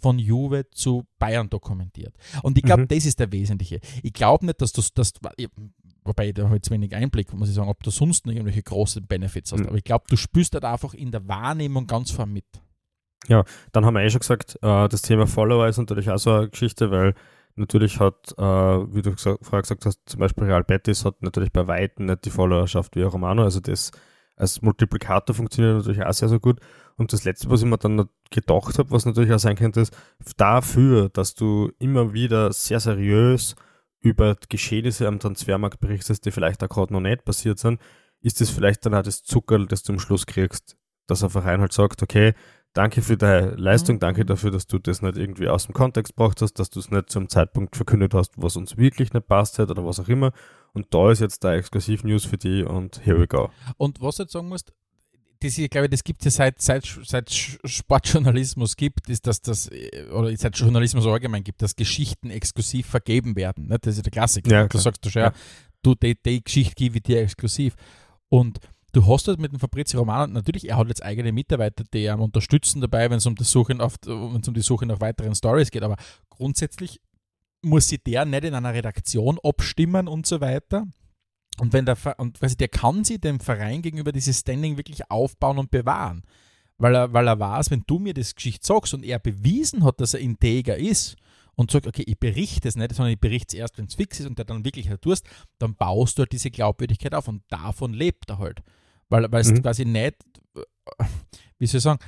[0.00, 2.14] von Juve zu Bayern dokumentiert.
[2.42, 2.88] Und ich glaube, mhm.
[2.88, 3.80] das ist der Wesentliche.
[4.02, 5.12] Ich glaube nicht, dass du das,
[6.04, 9.06] wobei da habe ich wenig Einblick, muss ich sagen, ob du sonst noch irgendwelche großen
[9.06, 9.60] Benefits hast.
[9.60, 9.68] Mhm.
[9.68, 12.46] Aber ich glaube, du spürst halt einfach in der Wahrnehmung ganz vorn mit.
[13.28, 16.32] Ja, dann haben wir eh schon gesagt, äh, das Thema Follower ist natürlich auch so
[16.32, 17.14] eine Geschichte, weil
[17.56, 21.52] natürlich hat, äh, wie du gesagt, vorher gesagt hast, zum Beispiel Real Betis hat natürlich
[21.52, 23.90] bei Weitem nicht die Followerschaft wie Romano, also das
[24.36, 26.60] als Multiplikator funktioniert natürlich auch sehr, sehr gut.
[26.96, 29.96] Und das Letzte, was ich mir dann gedacht habe, was natürlich auch sein könnte, ist,
[30.36, 33.56] dafür, dass du immer wieder sehr seriös
[34.00, 37.80] über Geschehnisse am Transfermarkt berichtest, die vielleicht auch gerade noch nicht passiert sind,
[38.22, 40.76] ist das vielleicht dann auch das Zuckerl, das du am Schluss kriegst,
[41.06, 42.34] dass ein Verein halt sagt, okay,
[42.72, 46.42] danke für deine Leistung, danke dafür, dass du das nicht irgendwie aus dem Kontext gebracht
[46.42, 49.70] hast, dass du es nicht zum Zeitpunkt verkündet hast, was uns wirklich nicht passt hat
[49.70, 50.32] oder was auch immer.
[50.76, 53.48] Und da ist jetzt da Exklusiv-News für die und here we go.
[53.78, 54.74] Und was du jetzt sagen musst,
[55.40, 59.70] das, ich glaube, das gibt es ja seit, seit, seit Sportjournalismus gibt, ist, dass das,
[60.12, 63.68] oder seit Journalismus allgemein gibt, dass Geschichten exklusiv vergeben werden.
[63.68, 63.78] Ne?
[63.78, 64.50] Das ist ja der Klassiker.
[64.50, 65.32] Ja, du sagst du schon, Ja.
[65.82, 67.74] du, die, die Geschichte gebe ich dir exklusiv.
[68.28, 68.58] Und
[68.92, 72.20] du hast halt mit dem Fabrizio Romano, natürlich, er hat jetzt eigene Mitarbeiter, die ihm
[72.20, 75.96] unterstützen dabei, wenn es um, um die Suche nach weiteren Stories geht, aber
[76.28, 77.00] grundsätzlich
[77.62, 80.86] muss sich der nicht in einer Redaktion abstimmen und so weiter.
[81.58, 85.58] Und wenn der, und quasi der kann sie dem Verein gegenüber dieses Standing wirklich aufbauen
[85.58, 86.22] und bewahren.
[86.78, 90.00] Weil er, weil er weiß, wenn du mir das Geschichte sagst und er bewiesen hat,
[90.00, 91.16] dass er integer ist
[91.54, 94.20] und sagt, okay, ich berichte es nicht, sondern ich berichte es erst, wenn es fix
[94.20, 95.26] ist und der dann wirklich halt tust,
[95.58, 98.62] dann baust du halt diese Glaubwürdigkeit auf und davon lebt er halt.
[99.08, 99.62] Weil, weil es Mhm.
[99.62, 100.16] quasi nicht,
[101.58, 102.00] wie soll ich sagen,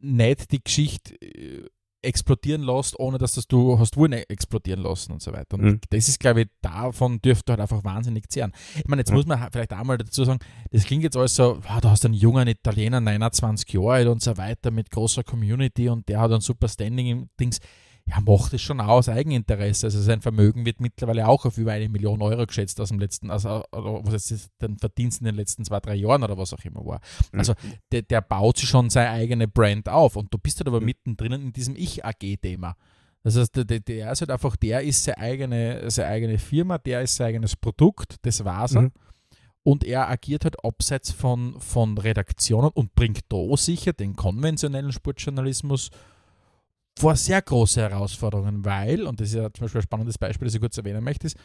[0.00, 1.68] nicht die Geschichte äh,
[2.04, 5.54] explodieren lässt, ohne dass das du hast wollen explodieren lassen und so weiter.
[5.54, 5.80] Und Mhm.
[5.90, 8.52] das ist, glaube ich, davon dürfte halt einfach wahnsinnig zehren.
[8.76, 9.16] Ich meine, jetzt Ja.
[9.16, 10.38] muss man vielleicht auch mal dazu sagen,
[10.70, 14.08] das klingt jetzt alles so, ah, da hast du einen jungen Italiener, 29 Jahre alt
[14.08, 17.58] und so weiter, mit großer Community und der hat ein super Standing im Dings.
[18.06, 19.86] Ja, macht es schon aus Eigeninteresse.
[19.86, 23.30] Also sein Vermögen wird mittlerweile auch auf über eine Million Euro geschätzt aus dem letzten,
[23.30, 26.84] also was jetzt den Verdienst in den letzten zwei, drei Jahren oder was auch immer
[26.84, 27.00] war.
[27.32, 27.38] Mhm.
[27.38, 27.54] Also
[27.92, 30.86] der, der baut sich schon seine eigene Brand auf und du bist halt aber Mhm.
[30.86, 32.76] mittendrin in diesem Ich-AG-Thema.
[33.22, 37.00] Das heißt, der, der, ist halt einfach, der ist seine eigene, seine eigene Firma, der
[37.00, 38.72] ist sein eigenes Produkt, das war's.
[38.72, 38.92] Mhm.
[39.62, 45.90] Und er agiert halt abseits von, von Redaktionen und bringt da sicher den konventionellen Sportjournalismus
[46.98, 50.54] vor sehr große Herausforderungen, weil, und das ist ja zum Beispiel ein spannendes Beispiel, das
[50.54, 51.36] ich kurz erwähnen möchte, ist,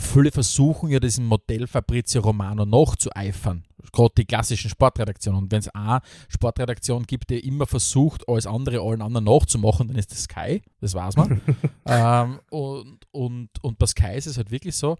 [0.00, 3.64] viele versuchen ja diesem Modell Fabrizio Romano nachzueifern.
[3.92, 5.42] Gerade die klassischen Sportredaktionen.
[5.42, 9.96] Und wenn es eine Sportredaktion gibt, die immer versucht, alles andere allen anderen nachzumachen, dann
[9.96, 11.40] ist das Sky, das weiß man.
[11.86, 14.96] ähm, und, und, und bei Sky ist es halt wirklich so,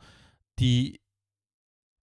[0.58, 1.00] die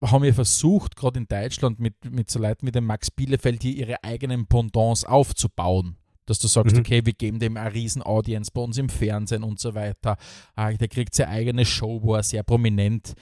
[0.03, 3.75] haben ja versucht, gerade in Deutschland mit, mit so Leuten wie dem Max Bielefeld, hier
[3.75, 5.97] ihre eigenen Pendants aufzubauen.
[6.27, 6.81] Dass du sagst, Mhm.
[6.81, 10.17] okay, wir geben dem eine riesen Audience bei uns im Fernsehen und so weiter.
[10.55, 13.13] Ah, der kriegt seine eigene Show, wo er sehr prominent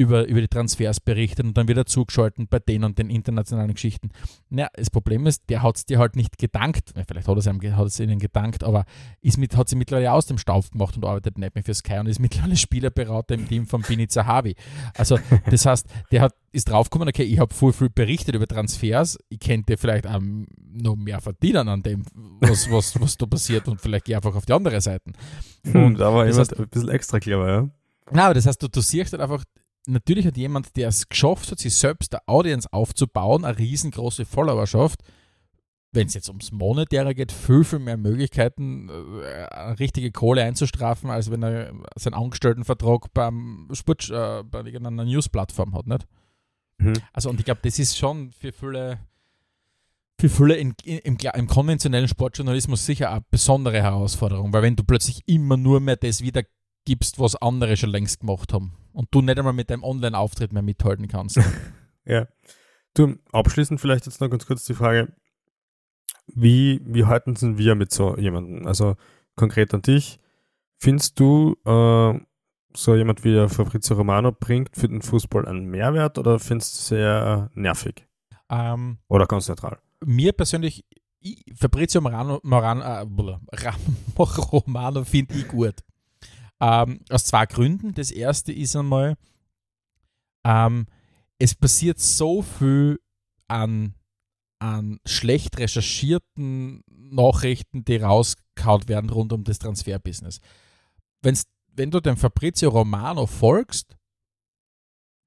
[0.00, 4.08] über, über die Transfers berichtet und dann wieder zugeschalten bei den und den internationalen Geschichten.
[4.48, 6.92] Naja, das Problem ist, der hat es dir halt nicht gedankt.
[7.06, 8.86] Vielleicht hat er es ihnen gedankt, aber
[9.20, 11.98] ist mit, hat sie mittlerweile aus dem Staub gemacht und arbeitet nicht mehr für Sky
[11.98, 14.54] und ist mittlerweile Spielerberater im Team von Bini Zahavi.
[14.96, 15.18] Also,
[15.50, 19.38] das heißt, der hat, ist draufgekommen, okay, ich habe voll viel berichtet über Transfers, ich
[19.38, 20.20] könnte vielleicht auch
[20.72, 22.04] noch mehr verdienen an dem,
[22.40, 25.12] was, was, was da passiert und vielleicht gehe einfach auf die andere Seite.
[25.74, 27.68] Und da war jemand heißt- ein bisschen extra clever, ja.
[28.12, 29.44] Na, aber das heißt, du, du siehst halt einfach,
[29.86, 35.02] natürlich hat jemand, der es geschafft hat, sich selbst eine Audience aufzubauen, eine riesengroße Followerschaft,
[35.92, 41.10] wenn es jetzt ums Monetäre geht, viel, viel mehr Möglichkeiten, äh, eine richtige Kohle einzustrafen,
[41.10, 46.06] als wenn er seinen Angestelltenvertrag beim Sport, äh, bei irgendeiner News-Plattform hat, nicht?
[46.78, 46.94] Mhm.
[47.12, 48.98] Also, und ich glaube, das ist schon für viele,
[50.20, 54.84] für viele in, in, im, im konventionellen Sportjournalismus sicher eine besondere Herausforderung, weil wenn du
[54.84, 56.22] plötzlich immer nur mehr das
[56.86, 60.62] wiedergibst, was andere schon längst gemacht haben und du nicht einmal mit deinem Online-Auftritt mehr
[60.62, 61.40] mithalten kannst.
[62.06, 62.26] Ja.
[62.94, 65.12] Du, abschließend vielleicht jetzt noch ganz kurz die Frage,
[66.26, 68.66] wie, wie halten sind wir mit so jemandem?
[68.66, 68.96] Also
[69.36, 70.18] konkret an dich,
[70.78, 72.18] findest du, äh,
[72.74, 76.78] so jemand wie der Fabrizio Romano bringt für den Fußball einen Mehrwert oder findest du
[76.78, 78.06] es sehr nervig?
[78.48, 79.78] ähm, Oder ganz neutral?
[80.04, 80.84] mir persönlich,
[81.20, 83.06] ich, Fabrizio Morano, Morano, äh,
[84.18, 85.74] Romano finde ich gut.
[86.60, 87.94] Ähm, aus zwei Gründen.
[87.94, 89.16] Das erste ist einmal,
[90.44, 90.86] ähm,
[91.38, 93.00] es passiert so viel
[93.48, 93.94] an,
[94.58, 100.40] an schlecht recherchierten Nachrichten, die rausgehauen werden rund um das Transferbusiness.
[101.22, 103.96] Wenn du dem Fabrizio Romano folgst,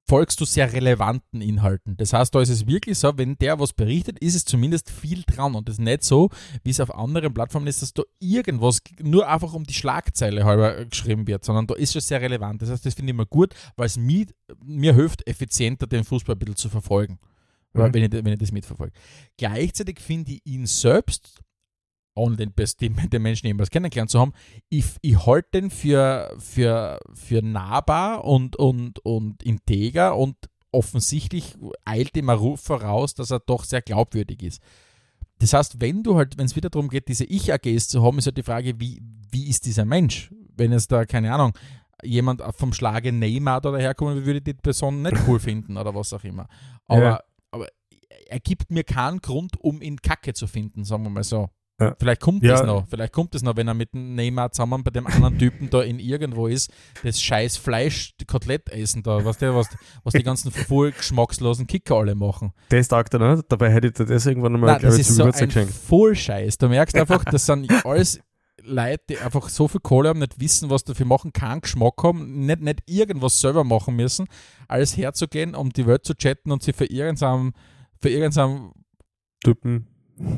[0.08, 1.96] folgst du sehr relevanten Inhalten.
[1.98, 5.24] Das heißt, da ist es wirklich so, wenn der was berichtet, ist es zumindest viel
[5.26, 6.30] dran und es ist nicht so,
[6.64, 10.86] wie es auf anderen Plattformen ist, dass da irgendwas nur einfach um die Schlagzeile halber
[10.86, 12.62] geschrieben wird, sondern da ist es sehr relevant.
[12.62, 14.26] Das heißt, das finde ich immer gut, weil es mir,
[14.64, 17.20] mir hilft, effizienter den Fußball ein bisschen zu verfolgen,
[17.76, 17.94] Mhm.
[17.94, 18.94] wenn, ich, wenn ich das mitverfolge.
[19.38, 21.40] Gleichzeitig finde ich ihn selbst,
[22.16, 24.34] ohne den, den Menschen jemals kennengelernt zu haben,
[24.70, 30.36] ich, ich halte den für, für, für nahbar und, und, und integer und
[30.72, 31.56] offensichtlich
[31.86, 34.62] eilt ihm ein Ruf voraus, dass er doch sehr glaubwürdig ist.
[35.40, 38.26] Das heißt, wenn du halt, wenn es wieder darum geht, diese Ich-AGs zu haben, ist
[38.26, 39.02] halt die Frage, wie,
[39.32, 40.32] wie ist dieser Mensch?
[40.56, 41.54] Wenn es da, keine Ahnung,
[42.04, 46.24] jemand vom Schlage Neymar da daherkommen würde, die Person nicht cool finden oder was auch
[46.24, 46.48] immer.
[46.88, 47.20] Aber, Ja.
[47.52, 47.68] aber
[48.28, 51.50] er gibt mir keinen Grund, um ihn Kacke zu finden, sagen wir mal so.
[51.82, 51.96] Ja.
[51.98, 52.52] Vielleicht kommt Ja.
[52.54, 52.88] das noch.
[52.88, 55.82] Vielleicht kommt das noch, wenn er mit dem Neymar zusammen bei dem anderen Typen da
[55.82, 56.72] in irgendwo ist,
[57.04, 59.68] das scheiß Fleisch, Kotelett essen da, was, der, was,
[60.04, 62.54] was die ganzen voll geschmackslosen Kicker alle machen.
[62.70, 63.46] Das taugt er nicht.
[63.52, 65.74] Dabei hätte ich dir das irgendwann einmal, Nein, das ist so ein geschenkt.
[65.74, 66.58] Vollscheiß.
[66.60, 68.20] Du merkst einfach, das sind alles
[68.62, 72.46] Leute, die einfach so viel Kohle haben, nicht wissen, was dafür machen, keinen Geschmack haben,
[72.46, 74.28] nicht, nicht irgendwas selber machen müssen,
[74.70, 77.54] alles herzugehen, um die Welt zu chatten und sie für irgendeinem,
[78.00, 78.72] für irgendeinem
[79.44, 79.88] Typen.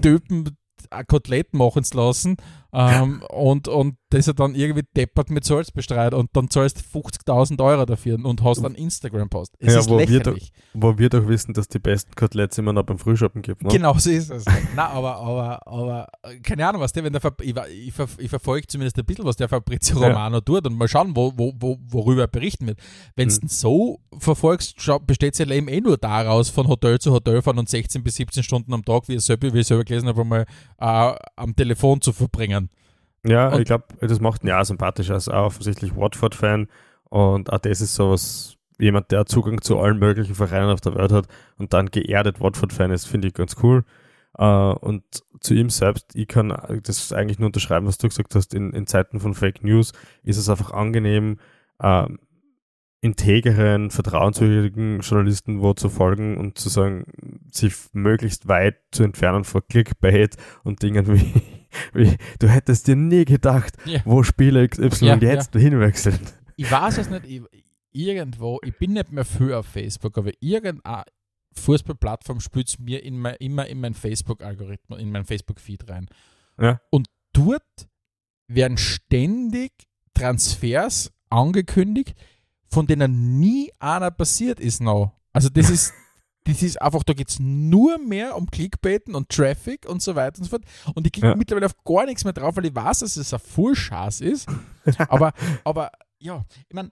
[0.02, 0.58] Typen
[0.90, 2.38] ein Kotelett machen zu lassen
[2.76, 7.00] ähm, und, und das er dann irgendwie deppert mit Salz bestreut und dann zahlst du
[7.00, 9.56] 50.000 Euro dafür und hast einen Instagram-Post.
[9.60, 10.52] Es Ja, ist wo wir lächerlich.
[10.74, 13.64] Wo wir doch wissen, dass die besten Koteletts immer noch beim Frühschoppen gibt.
[13.64, 13.70] Ne?
[13.70, 14.46] Genau so ist es.
[14.76, 16.08] Na, aber, aber, aber,
[16.44, 17.56] keine Ahnung, was der, wenn der, Fab- ich,
[17.88, 20.08] ich, ver- ich verfolge zumindest ein bisschen, was der Fabrizio Ja.
[20.10, 22.80] Romano tut und mal schauen, wo, wo, wo, worüber er berichten wird.
[23.16, 23.48] Wenn du Mhm.
[23.48, 28.04] so verfolgst, besteht sein Leben eh nur daraus, von Hotel zu Hotel fahren und 16
[28.04, 30.46] bis 17 Stunden am Tag, wie ich selber, wie ich selber gelesen habe, einmal
[30.80, 32.65] äh, am Telefon zu verbringen.
[33.26, 35.10] Ja, Und- ich glaube, das macht ihn ja auch sympathisch.
[35.10, 36.68] Er ist auch offensichtlich Watford-Fan
[37.06, 41.12] und auch das ist sowas, jemand, der Zugang zu allen möglichen Vereinen auf der Welt
[41.12, 43.84] hat und dann geerdet Watford-Fan ist, finde ich ganz cool.
[44.38, 45.04] Äh, und
[45.40, 46.50] zu ihm selbst, ich kann
[46.84, 50.38] das eigentlich nur unterschreiben, was du gesagt hast, in, in Zeiten von Fake News ist
[50.38, 51.40] es einfach angenehm,
[51.82, 52.20] ähm,
[53.02, 57.06] integeren, vertrauenswürdigen Journalisten wo zu folgen und zu sagen,
[57.52, 61.32] sich möglichst weit zu entfernen vor Clickbait und Dingen wie
[61.94, 64.02] du hättest dir nie gedacht, Ja.
[64.06, 66.20] wo Spieler XY Ja, jetzt hinwechseln.
[66.56, 67.42] Ich weiß es nicht, ich,
[67.92, 71.04] irgendwo, ich bin nicht mehr viel auf Facebook, aber irgendeine
[71.54, 76.08] Fußballplattform spült es mir in mein, immer in mein Facebook-Algorithmus, in mein Facebook-Feed rein.
[76.60, 76.82] Ja.
[76.92, 77.64] Und dort
[78.48, 79.72] werden ständig
[80.14, 82.16] Transfers angekündigt,
[82.70, 85.14] von denen nie einer passiert ist noch.
[85.34, 85.94] Also das ist,
[86.46, 90.38] das ist einfach, da geht es nur mehr um Clickbaiten und Traffic und so weiter
[90.40, 90.64] und so fort.
[90.94, 91.36] Und ich klicke Ja.
[91.36, 94.48] mittlerweile auf gar nichts mehr drauf, weil ich weiß, dass es ein Vollschaß ist.
[95.10, 95.34] aber,
[95.64, 96.92] aber ja, ich meine,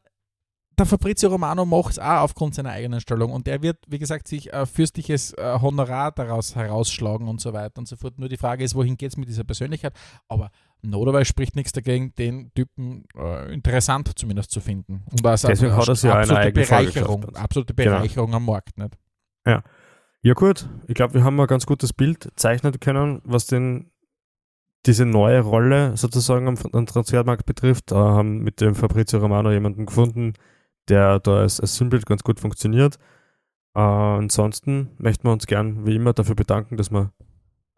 [0.76, 4.28] der Fabrizio Romano macht es auch aufgrund seiner eigenen Stellung und er wird, wie gesagt,
[4.28, 8.18] sich ein fürstliches äh, Honorar daraus herausschlagen und so weiter und so fort.
[8.18, 9.93] Nur die Frage ist, wohin geht es mit dieser Persönlichkeit?
[10.28, 10.49] Aber
[10.82, 15.04] notweise spricht nichts dagegen, den Typen äh, interessant zumindest zu finden.
[15.12, 17.91] Und das Deswegen hat er ja eine absolute eigene Bereicherung, absolute Genau.
[17.97, 18.76] Bereicherung am Markt.
[18.76, 18.97] Nicht?
[19.46, 23.91] Ja gut, ich glaube, wir haben ein ganz gutes Bild zeichnen können, was den
[24.86, 27.91] diese neue Rolle sozusagen am, am Transfermarkt betrifft.
[27.91, 30.34] Da haben mit dem Fabrizio Romano jemanden gefunden,
[30.89, 32.98] der da als, als Sinnbild ganz gut funktioniert.
[33.76, 37.12] Äh, ansonsten möchten wir uns gern wie immer dafür bedanken, dass wir,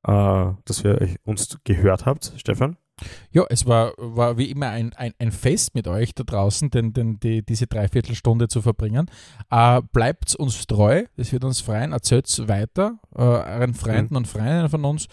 [0.03, 2.77] äh, dass wir uns gehört habt, Stefan.
[3.31, 6.93] Ja, es war, war wie immer ein, ein, ein Fest mit euch da draußen, denn,
[6.93, 9.11] denn die, diese Dreiviertelstunde zu verbringen.
[9.51, 11.91] Äh, bleibt uns treu, das wird uns freuen.
[11.91, 15.07] Erzählt es weiter, äh, euren Freunden und Freundinnen von uns.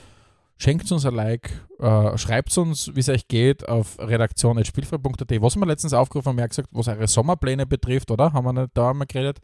[0.59, 5.43] Schenkt uns ein Like, äh, schreibt uns, wie es euch geht, auf redaktion.spielfrei.at.
[5.43, 8.33] Was haben wir letztens aufgerufen haben, wir haben gesagt, was eure Sommerpläne betrifft, oder?
[8.33, 9.41] Haben wir nicht da einmal geredet?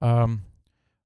[0.00, 0.40] Ähm,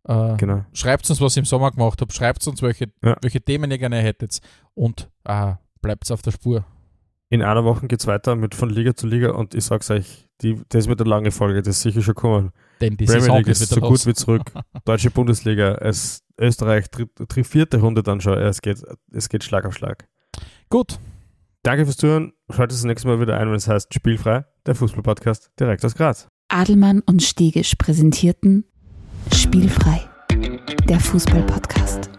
[0.09, 0.65] äh, Genau.
[0.73, 2.15] Schreibt uns, was ihr im Sommer gemacht habt.
[2.15, 3.17] Schreibt uns, welche, Ja.
[3.21, 4.41] welche Themen ihr gerne hättet.
[4.73, 5.53] Und äh,
[5.85, 6.65] bleibt auf der Spur.
[7.31, 10.27] In einer Woche geht es weiter mit von Liga zu Liga und ich sag's euch,
[10.43, 12.51] die, das wird eine lange Folge, das ist sicher schon kommen.
[12.81, 14.43] Denn die Premier Saison League ist so gut wie zurück.
[14.85, 17.11] Deutsche Bundesliga, es, Österreich, dritt,
[17.47, 18.39] vierte Runde dann schon.
[18.39, 18.83] Es geht,
[19.13, 20.09] es geht Schlag auf Schlag.
[20.69, 20.99] Gut,
[21.65, 22.35] Danke fürs Zuhören.
[22.51, 26.29] Schaltet das nächste Mal wieder ein, wenn es heißt Spielfrei, der Fußballpodcast direkt aus Graz.
[26.49, 28.65] Adelmann und Stegisch präsentierten
[29.33, 30.03] Spielfrei,
[30.87, 32.14] der Fußballpodcast.